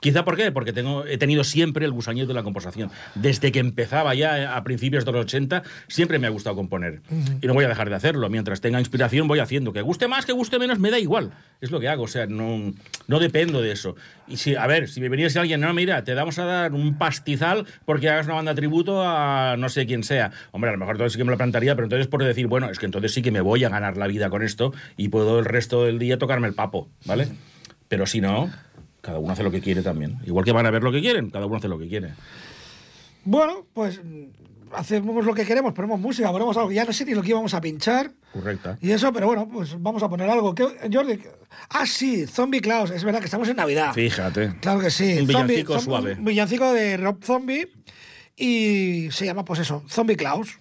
quizá 0.00 0.24
por 0.24 0.36
qué, 0.36 0.50
porque 0.50 0.72
tengo, 0.72 1.06
he 1.06 1.16
tenido 1.16 1.44
siempre 1.44 1.84
el 1.84 1.92
gusanillo 1.92 2.26
de 2.26 2.34
la 2.34 2.42
composición. 2.42 2.90
Desde 3.14 3.52
que 3.52 3.60
empezaba 3.60 4.16
ya 4.16 4.56
a 4.56 4.64
principios 4.64 5.04
de 5.04 5.12
los 5.12 5.26
80, 5.26 5.62
siempre 5.86 6.18
me 6.18 6.26
ha 6.26 6.30
gustado 6.30 6.56
componer. 6.56 7.02
Y 7.40 7.46
no 7.46 7.54
voy 7.54 7.64
a 7.64 7.68
dejar 7.68 7.88
de 7.88 7.94
hacerlo. 7.94 8.28
Mientras 8.28 8.60
tenga 8.60 8.80
inspiración, 8.80 9.28
voy 9.28 9.38
haciendo. 9.38 9.72
Que 9.72 9.80
guste 9.80 10.08
más, 10.08 10.26
que 10.26 10.32
guste 10.32 10.58
menos, 10.58 10.80
me 10.80 10.90
da 10.90 10.98
igual. 10.98 11.30
Es 11.60 11.70
lo 11.70 11.78
que 11.78 11.88
hago. 11.88 12.02
O 12.02 12.08
sea, 12.08 12.26
no, 12.26 12.74
no 13.06 13.20
dependo 13.20 13.62
de 13.62 13.70
eso. 13.70 13.94
Y 14.26 14.38
si, 14.38 14.56
a 14.56 14.66
ver, 14.66 14.88
si 14.88 15.00
me 15.00 15.08
viniese 15.08 15.38
alguien, 15.38 15.60
no, 15.60 15.72
mira, 15.72 16.02
te 16.02 16.14
vamos 16.14 16.40
a 16.40 16.44
dar 16.44 16.72
un 16.72 16.98
pastizal 16.98 17.64
porque 17.84 18.08
hagas 18.10 18.26
una 18.26 18.34
banda 18.34 18.56
tributo 18.56 19.02
a 19.04 19.56
no 19.56 19.68
sé 19.68 19.86
quién 19.86 20.02
sea. 20.02 20.32
Hombre, 20.50 20.70
a 20.70 20.72
lo 20.72 20.78
mejor 20.78 20.96
entonces 20.96 21.12
sí 21.12 21.18
que 21.18 21.24
me 21.24 21.30
lo 21.30 21.36
plantaría, 21.36 21.76
pero 21.76 21.86
entonces 21.86 22.08
por 22.08 22.24
decir, 22.24 22.48
bueno, 22.48 22.70
es 22.70 22.80
que 22.80 22.86
entonces 22.86 23.14
sí 23.14 23.22
que 23.22 23.30
me 23.30 23.40
voy 23.40 23.62
a 23.62 23.68
ganar 23.68 23.96
la 23.96 24.08
vida 24.08 24.30
con 24.30 24.42
esto 24.42 24.72
y 24.96 25.10
puedo 25.10 25.38
el 25.38 25.44
resto 25.44 25.84
del 25.84 26.00
día 26.00 26.18
tocarme 26.18 26.48
el 26.48 26.54
papo, 26.54 26.88
¿vale? 27.04 27.28
Pero 27.88 28.06
si 28.06 28.20
no, 28.20 28.50
cada 29.02 29.18
uno 29.18 29.32
hace 29.34 29.42
lo 29.42 29.50
que 29.50 29.60
quiere 29.60 29.82
también. 29.82 30.18
Igual 30.24 30.44
que 30.46 30.52
van 30.52 30.64
a 30.64 30.70
ver 30.70 30.82
lo 30.82 30.90
que 30.90 31.00
quieren, 31.02 31.28
cada 31.28 31.44
uno 31.44 31.56
hace 31.56 31.68
lo 31.68 31.78
que 31.78 31.88
quiere. 31.88 32.14
Bueno, 33.24 33.66
pues 33.74 34.00
mm, 34.02 34.24
hacemos 34.72 35.24
lo 35.26 35.34
que 35.34 35.44
queremos, 35.44 35.74
ponemos 35.74 36.00
música, 36.00 36.32
ponemos 36.32 36.56
algo. 36.56 36.72
Ya 36.72 36.84
no 36.84 36.92
sé 36.94 37.04
ni 37.04 37.12
lo 37.14 37.20
que 37.22 37.28
íbamos 37.30 37.52
a 37.52 37.60
pinchar. 37.60 38.10
Correcta. 38.32 38.78
Y 38.80 38.90
eso, 38.92 39.12
pero 39.12 39.26
bueno, 39.26 39.46
pues 39.52 39.80
vamos 39.80 40.02
a 40.02 40.08
poner 40.08 40.30
algo. 40.30 40.54
¿Qué, 40.54 40.64
Jordi? 40.90 41.20
Ah, 41.68 41.84
sí, 41.86 42.26
Zombie 42.26 42.60
Klaus. 42.62 42.90
Es 42.90 43.04
verdad 43.04 43.18
que 43.20 43.26
estamos 43.26 43.48
en 43.48 43.56
Navidad. 43.56 43.92
Fíjate. 43.92 44.54
Claro 44.60 44.80
que 44.80 44.90
sí. 44.90 45.18
Un 45.20 45.26
villancico 45.26 45.74
Zombie- 45.74 45.84
suave. 45.84 46.12
Un 46.14 46.24
villancico 46.24 46.72
de 46.72 46.96
Rob 46.96 47.22
Zombie. 47.22 47.68
Y 48.34 49.08
se 49.10 49.26
llama, 49.26 49.44
pues 49.44 49.60
eso, 49.60 49.84
Zombie 49.88 50.16
Klaus. 50.16 50.58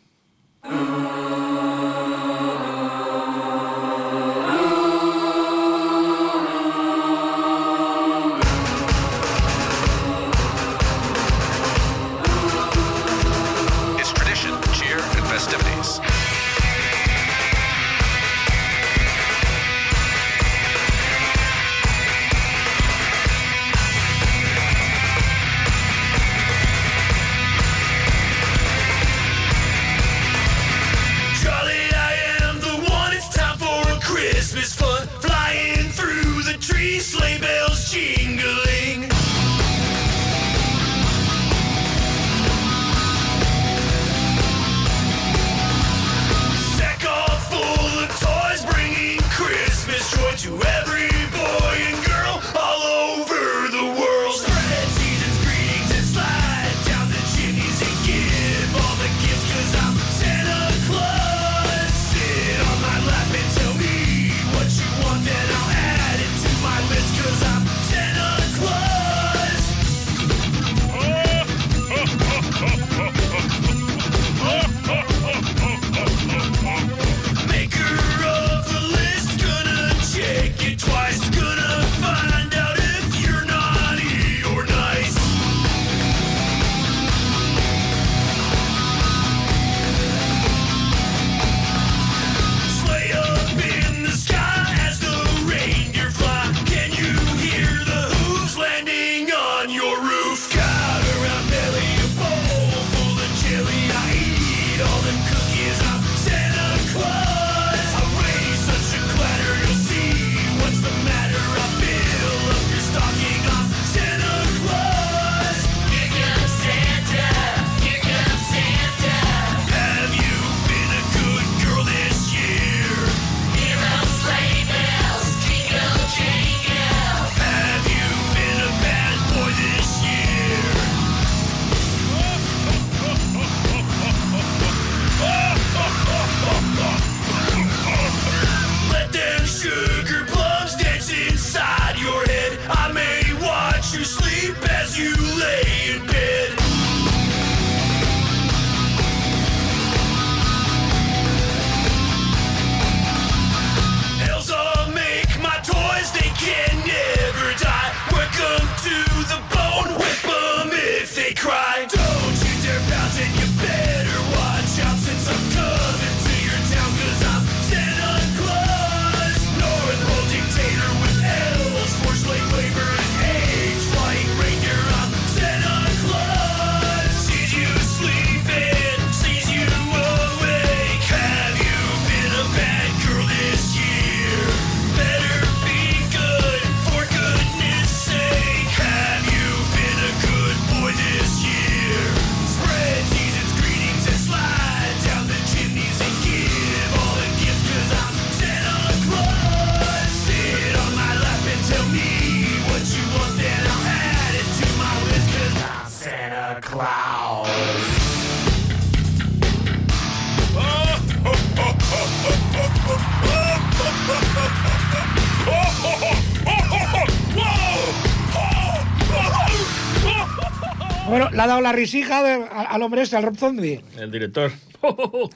Le 221.41 221.45
ha 221.45 221.47
dado 221.47 221.61
la 221.61 221.71
risija 221.71 222.23
de- 222.23 222.45
al 222.51 222.81
hombre 222.81 223.01
este, 223.01 223.15
al 223.17 223.23
Rob 223.23 223.37
Zombie. 223.37 223.83
El 223.97 224.11
director. 224.11 224.51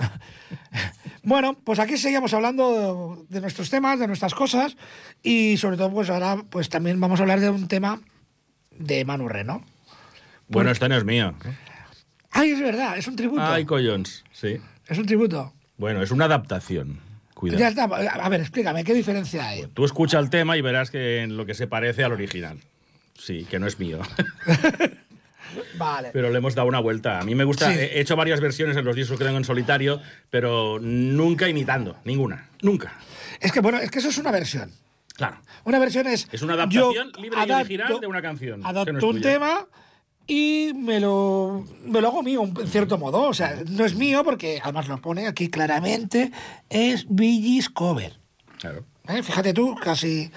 Bueno, 1.24 1.58
pues 1.64 1.80
aquí 1.80 1.98
seguimos 1.98 2.34
hablando 2.36 3.26
de 3.30 3.42
nuestros 3.42 3.72
temas, 3.72 4.00
de 4.00 4.06
nuestras 4.06 4.36
cosas 4.36 4.78
y 5.24 5.58
sobre 5.58 5.76
todo 5.76 5.90
pues 5.92 6.10
ahora 6.12 6.38
pues 6.52 6.70
también 6.70 7.00
vamos 7.00 7.20
a 7.20 7.24
hablar 7.24 7.40
de 7.40 7.50
un 7.50 7.68
tema 7.68 8.00
de 8.78 9.06
Manu 9.06 9.28
Reno. 9.28 9.64
bueno, 10.48 10.70
este 10.70 10.88
no 10.88 10.96
es 10.96 11.04
mío. 11.04 11.34
Ay, 12.30 12.52
es 12.52 12.60
verdad, 12.60 12.96
es 12.98 13.08
un 13.08 13.16
tributo. 13.16 13.42
Ay, 13.42 13.66
collons. 13.66 14.24
Sí. 14.32 14.58
Es 14.88 15.00
un 15.00 15.08
tributo. 15.08 15.52
Bueno, 15.78 16.04
es 16.04 16.12
una 16.12 16.26
adaptación. 16.26 17.00
Cuidado. 17.34 17.60
Ya 17.60 17.70
está. 17.70 17.86
A 17.86 18.30
ver, 18.30 18.42
explícame, 18.42 18.84
¿qué 18.84 18.94
diferencia 18.94 19.48
hay? 19.50 19.66
Tú 19.74 19.84
escucha 19.84 20.20
el 20.20 20.30
tema 20.30 20.58
y 20.58 20.62
verás 20.62 20.92
que 20.92 21.22
en 21.24 21.38
lo 21.38 21.48
que 21.48 21.56
se 21.56 21.66
parece 21.66 22.04
al 22.04 22.12
original. 22.12 22.60
Sí, 23.18 23.46
que 23.50 23.58
no 23.58 23.66
es 23.66 23.80
mío. 23.80 24.00
Vale. 25.78 26.10
pero 26.14 26.30
le 26.30 26.38
hemos 26.38 26.56
dado 26.56 26.68
una 26.68 26.80
vuelta. 26.80 27.20
A 27.20 27.24
mí 27.24 27.36
me 27.36 27.44
gusta. 27.44 27.72
Sí. 27.72 27.78
He 27.80 28.00
hecho 28.02 28.16
varias 28.16 28.40
versiones 28.42 28.76
en 28.78 28.86
los 28.86 28.96
discos 28.96 29.18
que 29.18 29.26
tengo 29.26 29.38
en 29.38 29.44
solitario, 29.46 30.02
pero 30.30 30.80
nunca 30.80 31.48
imitando. 31.50 31.98
Ninguna. 32.06 32.50
Nunca. 32.62 32.98
Es 33.40 33.52
que 33.52 33.60
bueno, 33.62 33.80
es 33.80 33.92
que 33.92 34.00
eso 34.00 34.10
es 34.10 34.18
una 34.18 34.32
versión. 34.32 34.72
Claro. 35.16 35.38
Una 35.64 35.80
versión 35.80 36.08
es. 36.08 36.28
Es 36.32 36.42
una 36.42 36.54
adaptación 36.56 37.12
libre 37.22 37.40
y 37.40 37.44
adapto- 37.50 37.60
original 37.62 38.00
de 38.02 38.08
una 38.08 38.22
canción. 38.22 38.58
que 38.60 38.64
no 38.64 38.70
Adapto 38.70 38.98
es 38.98 39.04
un 39.04 39.22
tema 39.22 39.68
y 40.28 40.72
me 40.76 41.00
lo, 41.00 41.64
me 41.86 42.02
lo 42.02 42.08
hago 42.08 42.24
mío, 42.24 42.44
en 42.44 42.68
cierto 42.68 42.98
modo. 42.98 43.22
O 43.24 43.34
sea, 43.34 43.62
no 43.70 43.86
es 43.86 43.96
mío 43.96 44.24
porque 44.24 44.60
además 44.62 44.88
lo 44.88 45.00
pone 45.00 45.28
aquí 45.28 45.50
claramente. 45.50 46.32
Es 46.70 47.06
Billys 47.08 47.70
Cover. 47.70 48.20
Claro. 48.60 48.84
¿eh? 49.08 49.22
Fíjate 49.24 49.54
tú, 49.54 49.76
casi. 49.76 50.32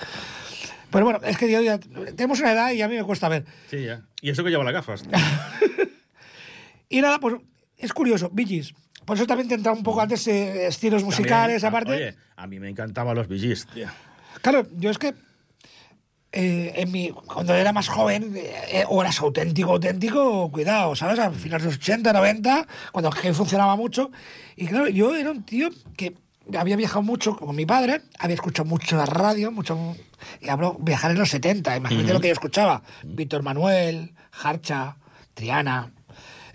Pero 0.90 1.04
bueno, 1.04 1.20
es 1.24 1.36
que 1.36 1.50
yo 1.50 1.60
ya. 1.60 1.78
Tenemos 1.78 2.40
una 2.40 2.52
edad 2.52 2.72
y 2.72 2.82
a 2.82 2.88
mí 2.88 2.96
me 2.96 3.04
cuesta 3.04 3.28
ver. 3.28 3.44
Sí, 3.70 3.84
ya. 3.84 4.02
Y 4.20 4.30
eso 4.30 4.42
que 4.42 4.50
lleva 4.50 4.64
las 4.64 4.74
gafas. 4.74 5.04
Y 6.88 7.02
nada, 7.02 7.18
pues 7.20 7.36
es 7.76 7.92
curioso, 7.92 8.30
Billys. 8.32 8.74
Por 9.04 9.16
eso 9.16 9.26
también 9.26 9.48
te 9.48 9.54
entra 9.54 9.72
un 9.72 9.82
poco 9.82 10.00
antes 10.00 10.26
eh, 10.26 10.66
estilos 10.66 11.04
musicales, 11.04 11.62
También, 11.62 11.82
aparte. 11.82 11.92
Oye, 11.94 12.14
a 12.36 12.46
mí 12.46 12.58
me 12.58 12.68
encantaban 12.68 13.14
los 13.16 13.26
Gees, 13.26 13.66
tío. 13.66 13.88
Claro, 14.42 14.66
yo 14.76 14.90
es 14.90 14.98
que 14.98 15.14
eh, 16.32 16.72
en 16.76 16.92
mi, 16.92 17.10
cuando 17.10 17.54
era 17.54 17.72
más 17.72 17.88
joven, 17.88 18.34
eh, 18.36 18.84
o 18.88 19.00
eras 19.00 19.20
auténtico, 19.20 19.72
auténtico, 19.72 20.50
cuidado, 20.50 20.94
¿sabes? 20.94 21.18
A 21.18 21.30
finales 21.30 21.64
de 21.64 21.70
los 21.70 21.78
80, 21.78 22.12
90, 22.12 22.66
cuando 22.92 23.10
que 23.10 23.32
funcionaba 23.32 23.76
mucho. 23.76 24.10
Y 24.56 24.66
claro, 24.66 24.88
yo 24.88 25.14
era 25.16 25.30
un 25.30 25.42
tío 25.42 25.70
que 25.96 26.14
había 26.56 26.76
viajado 26.76 27.02
mucho 27.02 27.36
con 27.36 27.54
mi 27.56 27.66
padre, 27.66 28.02
había 28.18 28.34
escuchado 28.34 28.68
mucho 28.68 28.96
la 28.96 29.06
radio, 29.06 29.50
mucho. 29.50 29.96
Y 30.40 30.48
hablo 30.48 30.76
viajar 30.80 31.10
en 31.10 31.18
los 31.18 31.30
70, 31.30 31.76
imagínate 31.76 32.12
lo 32.12 32.20
que 32.20 32.28
yo 32.28 32.32
escuchaba: 32.32 32.82
Víctor 33.04 33.42
Manuel, 33.42 34.14
Harcha, 34.42 34.96
Triana. 35.34 35.92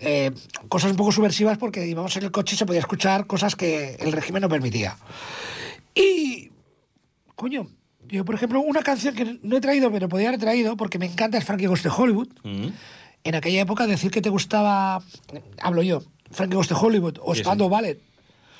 eh, 0.00 0.30
cosas 0.68 0.90
un 0.90 0.96
poco 0.96 1.12
subversivas 1.12 1.56
porque 1.58 1.86
íbamos 1.86 2.16
en 2.16 2.24
el 2.24 2.30
coche 2.30 2.54
y 2.54 2.58
se 2.58 2.66
podía 2.66 2.80
escuchar 2.80 3.26
cosas 3.26 3.56
que 3.56 3.94
el 4.00 4.12
régimen 4.12 4.42
no 4.42 4.48
permitía. 4.48 4.96
Y 5.94 6.50
Coño, 7.36 7.66
yo, 8.06 8.24
por 8.24 8.34
ejemplo, 8.34 8.60
una 8.60 8.82
canción 8.82 9.14
que 9.14 9.38
no 9.42 9.56
he 9.56 9.60
traído, 9.60 9.90
pero 9.90 10.08
podría 10.08 10.28
haber 10.28 10.40
traído, 10.40 10.76
porque 10.76 10.98
me 10.98 11.06
encanta, 11.06 11.38
es 11.38 11.44
Frankie 11.44 11.66
Ghost 11.66 11.82
de 11.84 11.90
Hollywood. 11.90 12.28
En 13.24 13.34
aquella 13.34 13.62
época, 13.62 13.86
decir 13.86 14.10
que 14.10 14.20
te 14.20 14.28
gustaba, 14.28 15.02
hablo 15.60 15.82
yo, 15.82 16.02
Frankie 16.30 16.54
Ghost 16.56 16.70
de 16.70 16.76
Hollywood, 16.76 17.18
o. 17.22 17.34
Spandau 17.34 17.68
Ballet, 17.68 17.98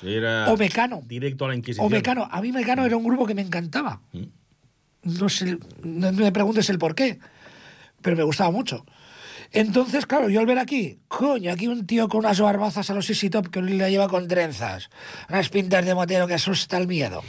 Era 0.03 0.51
O 0.51 0.57
Mecano. 0.57 1.01
Directo 1.05 1.45
a 1.45 1.49
la 1.49 1.55
Inquisición. 1.55 1.85
o 1.85 1.89
Mecano. 1.89 2.27
A 2.31 2.41
mí 2.41 2.51
Mecano 2.51 2.85
era 2.85 2.97
un 2.97 3.03
grupo 3.03 3.25
que 3.25 3.33
me 3.35 3.41
encantaba. 3.41 4.01
No 5.03 5.29
sé, 5.29 5.57
no 5.83 6.11
me 6.11 6.31
preguntes 6.31 6.69
el 6.69 6.79
por 6.79 6.95
qué, 6.95 7.19
pero 8.01 8.15
me 8.17 8.23
gustaba 8.23 8.51
mucho. 8.51 8.85
Entonces, 9.51 10.05
claro, 10.05 10.29
yo 10.29 10.39
al 10.39 10.45
ver 10.47 10.57
aquí, 10.59 10.99
coño, 11.07 11.51
aquí 11.53 11.67
un 11.67 11.85
tío 11.85 12.09
con 12.09 12.19
unas 12.19 12.39
barbazas 12.41 12.89
a 12.89 12.93
los 12.93 13.09
Easy 13.09 13.29
Top 13.29 13.49
que 13.49 13.61
la 13.61 13.89
lleva 13.89 14.09
con 14.09 14.27
trenzas, 14.27 14.89
unas 15.29 15.49
pintas 15.49 15.85
de 15.85 15.93
motero 15.95 16.27
que 16.27 16.33
asusta 16.33 16.77
el 16.77 16.87
miedo. 16.87 17.23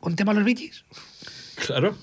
¿Un 0.00 0.16
tema 0.16 0.32
a 0.32 0.34
los 0.34 0.44
bichis? 0.44 0.84
Claro. 1.66 1.96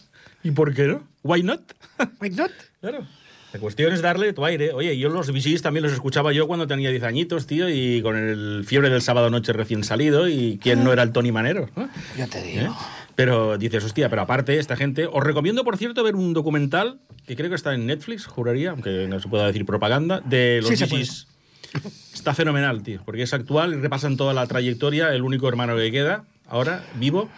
¿Y 0.43 0.51
por 0.51 0.73
qué 0.73 0.83
no? 0.83 1.07
¿Why 1.23 1.41
not? 1.43 1.73
Why 2.21 2.29
not? 2.29 2.51
Claro. 2.81 3.07
La 3.55 3.61
cuestión 3.61 3.93
es 3.93 4.01
darle 4.01 4.33
tu 4.33 4.43
aire. 4.43 4.73
Oye, 4.73 4.97
yo 4.97 5.07
los 5.07 5.31
VGs 5.31 5.61
también 5.61 5.83
los 5.83 5.93
escuchaba 5.93 6.33
yo 6.33 6.45
cuando 6.45 6.67
tenía 6.67 6.89
10 6.89 7.03
añitos, 7.03 7.47
tío, 7.47 7.69
y 7.69 8.01
con 8.01 8.17
el 8.17 8.65
fiebre 8.67 8.89
del 8.89 9.01
sábado 9.01 9.29
noche 9.29 9.53
recién 9.53 9.85
salido, 9.85 10.27
y 10.27 10.59
quién 10.61 10.83
no 10.83 10.91
era 10.91 11.03
el 11.03 11.13
Tony 11.13 11.31
Manero. 11.31 11.69
¿no? 11.73 11.87
Ya 12.17 12.27
te 12.27 12.41
digo. 12.41 12.63
¿Eh? 12.63 12.69
Pero 13.15 13.57
dices, 13.57 13.81
hostia, 13.85 14.09
pero 14.09 14.23
aparte, 14.23 14.59
esta 14.59 14.75
gente. 14.75 15.07
Os 15.09 15.23
recomiendo, 15.23 15.63
por 15.63 15.77
cierto, 15.77 16.03
ver 16.03 16.17
un 16.17 16.33
documental 16.33 16.99
que 17.25 17.37
creo 17.37 17.47
que 17.47 17.55
está 17.55 17.73
en 17.73 17.85
Netflix, 17.85 18.25
juraría, 18.25 18.71
aunque 18.71 19.07
no 19.07 19.21
se 19.21 19.29
pueda 19.29 19.47
decir 19.47 19.65
propaganda, 19.65 20.19
de 20.19 20.59
los 20.61 20.77
Sí. 20.77 21.25
Está 22.13 22.33
fenomenal, 22.33 22.83
tío, 22.83 23.03
porque 23.05 23.23
es 23.23 23.33
actual 23.33 23.73
y 23.73 23.77
repasan 23.77 24.17
toda 24.17 24.33
la 24.33 24.45
trayectoria, 24.47 25.13
el 25.13 25.21
único 25.21 25.47
hermano 25.47 25.77
que 25.77 25.93
queda 25.93 26.25
ahora, 26.49 26.83
vivo. 26.95 27.29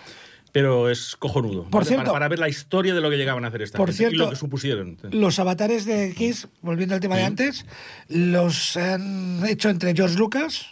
Pero 0.52 0.89
es 0.89 1.16
cojonudo. 1.18 1.64
Por 1.64 1.72
¿vale? 1.82 1.86
cierto- 1.88 2.04
para, 2.06 2.14
para 2.14 2.28
ver 2.30 2.39
la 2.39 2.50
historia 2.50 2.93
de 2.93 3.02
lo 3.02 3.10
que 3.10 3.18
llegaban 3.18 3.43
a 3.45 3.50
hacer 3.50 3.62
esta 3.62 3.78
Por 3.78 3.89
gente 3.89 4.04
y 4.04 4.08
cierto- 4.08 4.24
lo 4.26 4.30
que 4.30 4.36
supusieron. 4.36 4.98
Los 5.12 5.39
avatares 5.39 5.86
de 5.86 6.14
Kiss, 6.16 6.48
volviendo 6.62 6.95
al 6.95 7.02
tema 7.02 7.18
de 7.18 7.24
antes, 7.24 7.66
los 8.08 8.78
han 8.78 9.45
hecho 9.48 9.70
entre 9.70 9.93
George 9.93 10.18
Lucas 10.18 10.68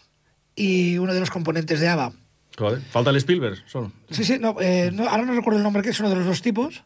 y 0.56 0.98
uno 0.98 1.14
de 1.14 1.20
los 1.20 1.30
componentes 1.30 1.80
de 1.80 1.88
ABBA. 1.90 2.14
Joder, 2.58 2.82
falta 2.90 3.10
el 3.10 3.18
Spielberg, 3.18 3.58
solo. 3.68 3.92
Sí, 4.10 4.24
sí, 4.24 4.38
no, 4.40 4.56
eh, 4.62 4.90
no, 4.94 5.10
ahora 5.10 5.26
no 5.26 5.34
recuerdo 5.34 5.58
el 5.58 5.64
nombre 5.64 5.84
que 5.84 5.90
es 5.90 6.00
uno 6.00 6.10
de 6.10 6.16
los 6.16 6.26
dos 6.26 6.42
tipos 6.42 6.84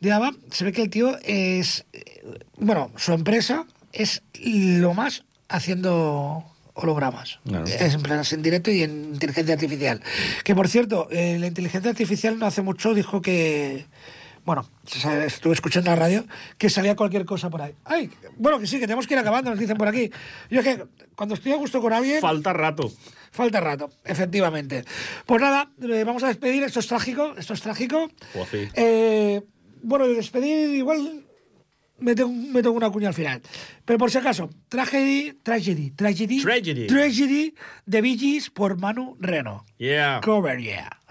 de 0.00 0.10
ABBA. 0.12 0.32
Se 0.50 0.64
ve 0.64 0.72
que 0.72 0.82
el 0.82 0.88
tío 0.90 1.18
es. 1.22 1.84
eh, 1.92 2.38
Bueno, 2.56 2.90
su 2.96 3.12
empresa 3.12 3.66
es 3.92 4.22
lo 4.40 4.94
más 4.94 5.24
haciendo 5.50 6.44
hologramas. 6.74 7.40
Claro. 7.46 7.64
Es 7.66 7.94
en 7.94 8.02
plan 8.02 8.20
es 8.20 8.32
en 8.32 8.42
directo 8.42 8.70
y 8.70 8.82
en 8.82 9.12
inteligencia 9.14 9.54
artificial. 9.54 10.00
Que 10.44 10.54
por 10.54 10.68
cierto, 10.68 11.08
eh, 11.10 11.38
la 11.38 11.46
inteligencia 11.46 11.90
artificial 11.90 12.38
no 12.38 12.46
hace 12.46 12.62
mucho 12.62 12.94
dijo 12.94 13.20
que. 13.22 13.86
Bueno, 14.44 14.68
se- 14.84 15.24
estuve 15.26 15.52
escuchando 15.54 15.90
en 15.92 15.96
la 15.96 16.02
radio 16.04 16.26
que 16.58 16.68
salía 16.68 16.96
cualquier 16.96 17.24
cosa 17.24 17.48
por 17.48 17.62
ahí. 17.62 17.74
Ay, 17.84 18.10
bueno, 18.38 18.58
que 18.58 18.66
sí, 18.66 18.76
que 18.80 18.86
tenemos 18.86 19.06
que 19.06 19.14
ir 19.14 19.20
acabando, 19.20 19.50
nos 19.50 19.58
dicen 19.60 19.76
por 19.76 19.86
aquí. 19.86 20.10
Yo 20.50 20.60
es 20.60 20.66
que 20.66 20.84
cuando 21.14 21.36
estoy 21.36 21.52
a 21.52 21.56
gusto 21.56 21.80
con 21.80 21.92
alguien. 21.92 22.20
Falta 22.20 22.52
rato. 22.52 22.90
Falta 23.30 23.60
rato, 23.60 23.88
efectivamente. 24.04 24.84
Pues 25.26 25.40
nada, 25.40 25.70
eh, 25.80 26.02
vamos 26.04 26.24
a 26.24 26.26
despedir. 26.28 26.64
Esto 26.64 26.80
es 26.80 26.88
trágico, 26.88 27.34
esto 27.38 27.54
es 27.54 27.60
trágico. 27.60 28.10
Pues 28.32 28.48
sí. 28.50 28.68
Eh, 28.74 29.42
bueno, 29.84 30.08
de 30.08 30.14
despedir 30.14 30.74
igual 30.74 31.21
me 31.98 32.14
tengo, 32.14 32.32
me 32.32 32.62
tengo 32.62 32.76
una 32.76 32.90
cuña 32.90 33.08
al 33.08 33.14
final. 33.14 33.42
Pero 33.84 33.98
por 33.98 34.10
si 34.10 34.18
acaso, 34.18 34.50
Tragedy, 34.68 35.32
Tragedy, 35.42 35.90
Tragedy, 35.90 36.42
Tragedy. 36.42 36.86
Tragedy 36.86 37.54
de 37.86 38.02
Gees 38.16 38.50
por 38.50 38.78
Manu 38.78 39.16
Reno. 39.20 39.64
Yeah. 39.78 40.20
Cover, 40.22 40.60
yeah. 40.60 41.01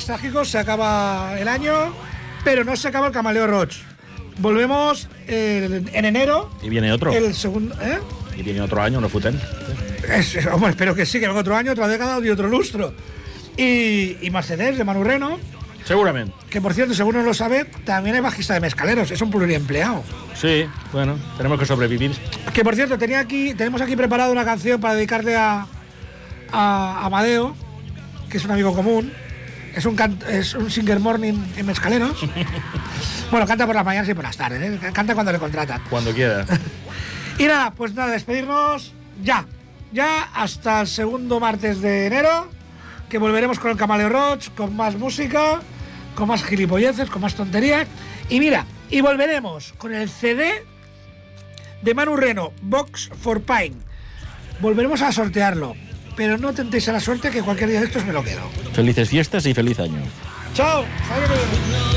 Es 0.00 0.06
trágico, 0.06 0.44
se 0.44 0.58
acaba 0.58 1.38
el 1.38 1.46
año, 1.46 1.92
pero 2.42 2.64
no 2.64 2.74
se 2.74 2.88
acaba 2.88 3.06
el 3.08 3.12
Camaleo 3.12 3.46
Roach. 3.46 3.76
Volvemos 4.38 5.08
eh, 5.28 5.82
en 5.92 6.04
enero, 6.06 6.50
Y 6.62 6.70
viene 6.70 6.90
otro. 6.90 7.12
el 7.12 7.34
segundo. 7.34 7.74
¿eh? 7.82 7.98
Y 8.36 8.42
viene 8.42 8.62
otro 8.62 8.80
año, 8.82 8.98
no 9.00 9.08
futen. 9.10 9.38
Es- 10.10 10.34
es- 10.36 10.46
hombre, 10.46 10.70
espero 10.70 10.94
que 10.94 11.04
sí, 11.04 11.20
que 11.20 11.26
venga 11.28 11.40
otro 11.40 11.54
año, 11.54 11.72
otra 11.72 11.86
década 11.86 12.18
y 12.24 12.30
otro 12.30 12.48
lustro. 12.48 12.94
Y, 13.58 14.16
y 14.22 14.30
Mercedes 14.30 14.78
de 14.78 14.84
Manu 14.84 15.04
Reno, 15.04 15.38
Seguramente. 15.84 16.32
que 16.48 16.62
por 16.62 16.72
cierto, 16.72 16.94
según 16.94 17.16
no 17.16 17.22
lo 17.22 17.34
sabe, 17.34 17.66
también 17.84 18.16
es 18.16 18.22
bajista 18.22 18.54
de 18.54 18.60
mezcaleros, 18.60 19.10
es 19.10 19.20
un 19.20 19.30
pluriempleado. 19.30 20.02
Sí, 20.34 20.64
bueno, 20.92 21.18
tenemos 21.36 21.58
que 21.58 21.66
sobrevivir. 21.66 22.12
Que 22.54 22.64
por 22.64 22.74
cierto, 22.74 22.96
tenía 22.96 23.20
aquí, 23.20 23.52
tenemos 23.52 23.82
aquí 23.82 23.96
preparada 23.96 24.32
una 24.32 24.46
canción 24.46 24.80
para 24.80 24.94
dedicarle 24.94 25.36
a, 25.36 25.66
a 26.50 27.04
Amadeo, 27.04 27.54
que 28.30 28.38
es 28.38 28.44
un 28.46 28.52
amigo 28.52 28.74
común. 28.74 29.12
Es 29.74 29.84
un, 29.86 29.94
can- 29.96 30.18
es 30.28 30.54
un 30.54 30.70
singer 30.70 30.98
morning 31.00 31.34
en 31.56 31.66
mezcaleros. 31.66 32.26
bueno, 33.30 33.46
canta 33.46 33.66
por 33.66 33.74
las 33.74 33.84
mañanas 33.84 34.08
y 34.08 34.14
por 34.14 34.24
las 34.24 34.36
tardes, 34.36 34.60
¿eh? 34.82 34.90
canta 34.92 35.14
cuando 35.14 35.32
le 35.32 35.38
contratan. 35.38 35.80
Cuando 35.90 36.12
quiera. 36.12 36.44
Y 37.38 37.44
nada, 37.44 37.70
pues 37.70 37.94
nada, 37.94 38.10
despedirnos 38.10 38.92
ya. 39.22 39.46
Ya 39.92 40.24
hasta 40.34 40.82
el 40.82 40.86
segundo 40.86 41.40
martes 41.40 41.80
de 41.80 42.06
enero, 42.06 42.50
que 43.08 43.16
volveremos 43.16 43.58
con 43.58 43.70
el 43.70 43.78
Camaleo 43.78 44.10
Roach, 44.10 44.50
con 44.50 44.76
más 44.76 44.96
música, 44.96 45.60
con 46.14 46.28
más 46.28 46.44
gilipolleces, 46.44 47.08
con 47.08 47.22
más 47.22 47.34
tonterías. 47.34 47.88
Y 48.28 48.40
mira, 48.40 48.66
y 48.90 49.00
volveremos 49.00 49.72
con 49.78 49.94
el 49.94 50.10
CD 50.10 50.66
de 51.80 51.94
Manu 51.94 52.14
Reno, 52.16 52.52
Box 52.60 53.08
for 53.22 53.40
Pine. 53.40 53.76
Volveremos 54.60 55.00
a 55.00 55.10
sortearlo, 55.10 55.74
pero 56.20 56.36
no 56.36 56.52
tentéis 56.52 56.86
a 56.86 56.92
la 56.92 57.00
suerte 57.00 57.30
que 57.30 57.40
cualquier 57.40 57.70
día 57.70 57.80
de 57.80 57.86
estos 57.86 58.04
me 58.04 58.12
lo 58.12 58.22
quedo. 58.22 58.42
Felices 58.74 59.08
fiestas 59.08 59.46
y 59.46 59.54
feliz 59.54 59.80
año. 59.80 60.02
¡Chao! 60.52 60.84
¡Adiós! 61.10 61.89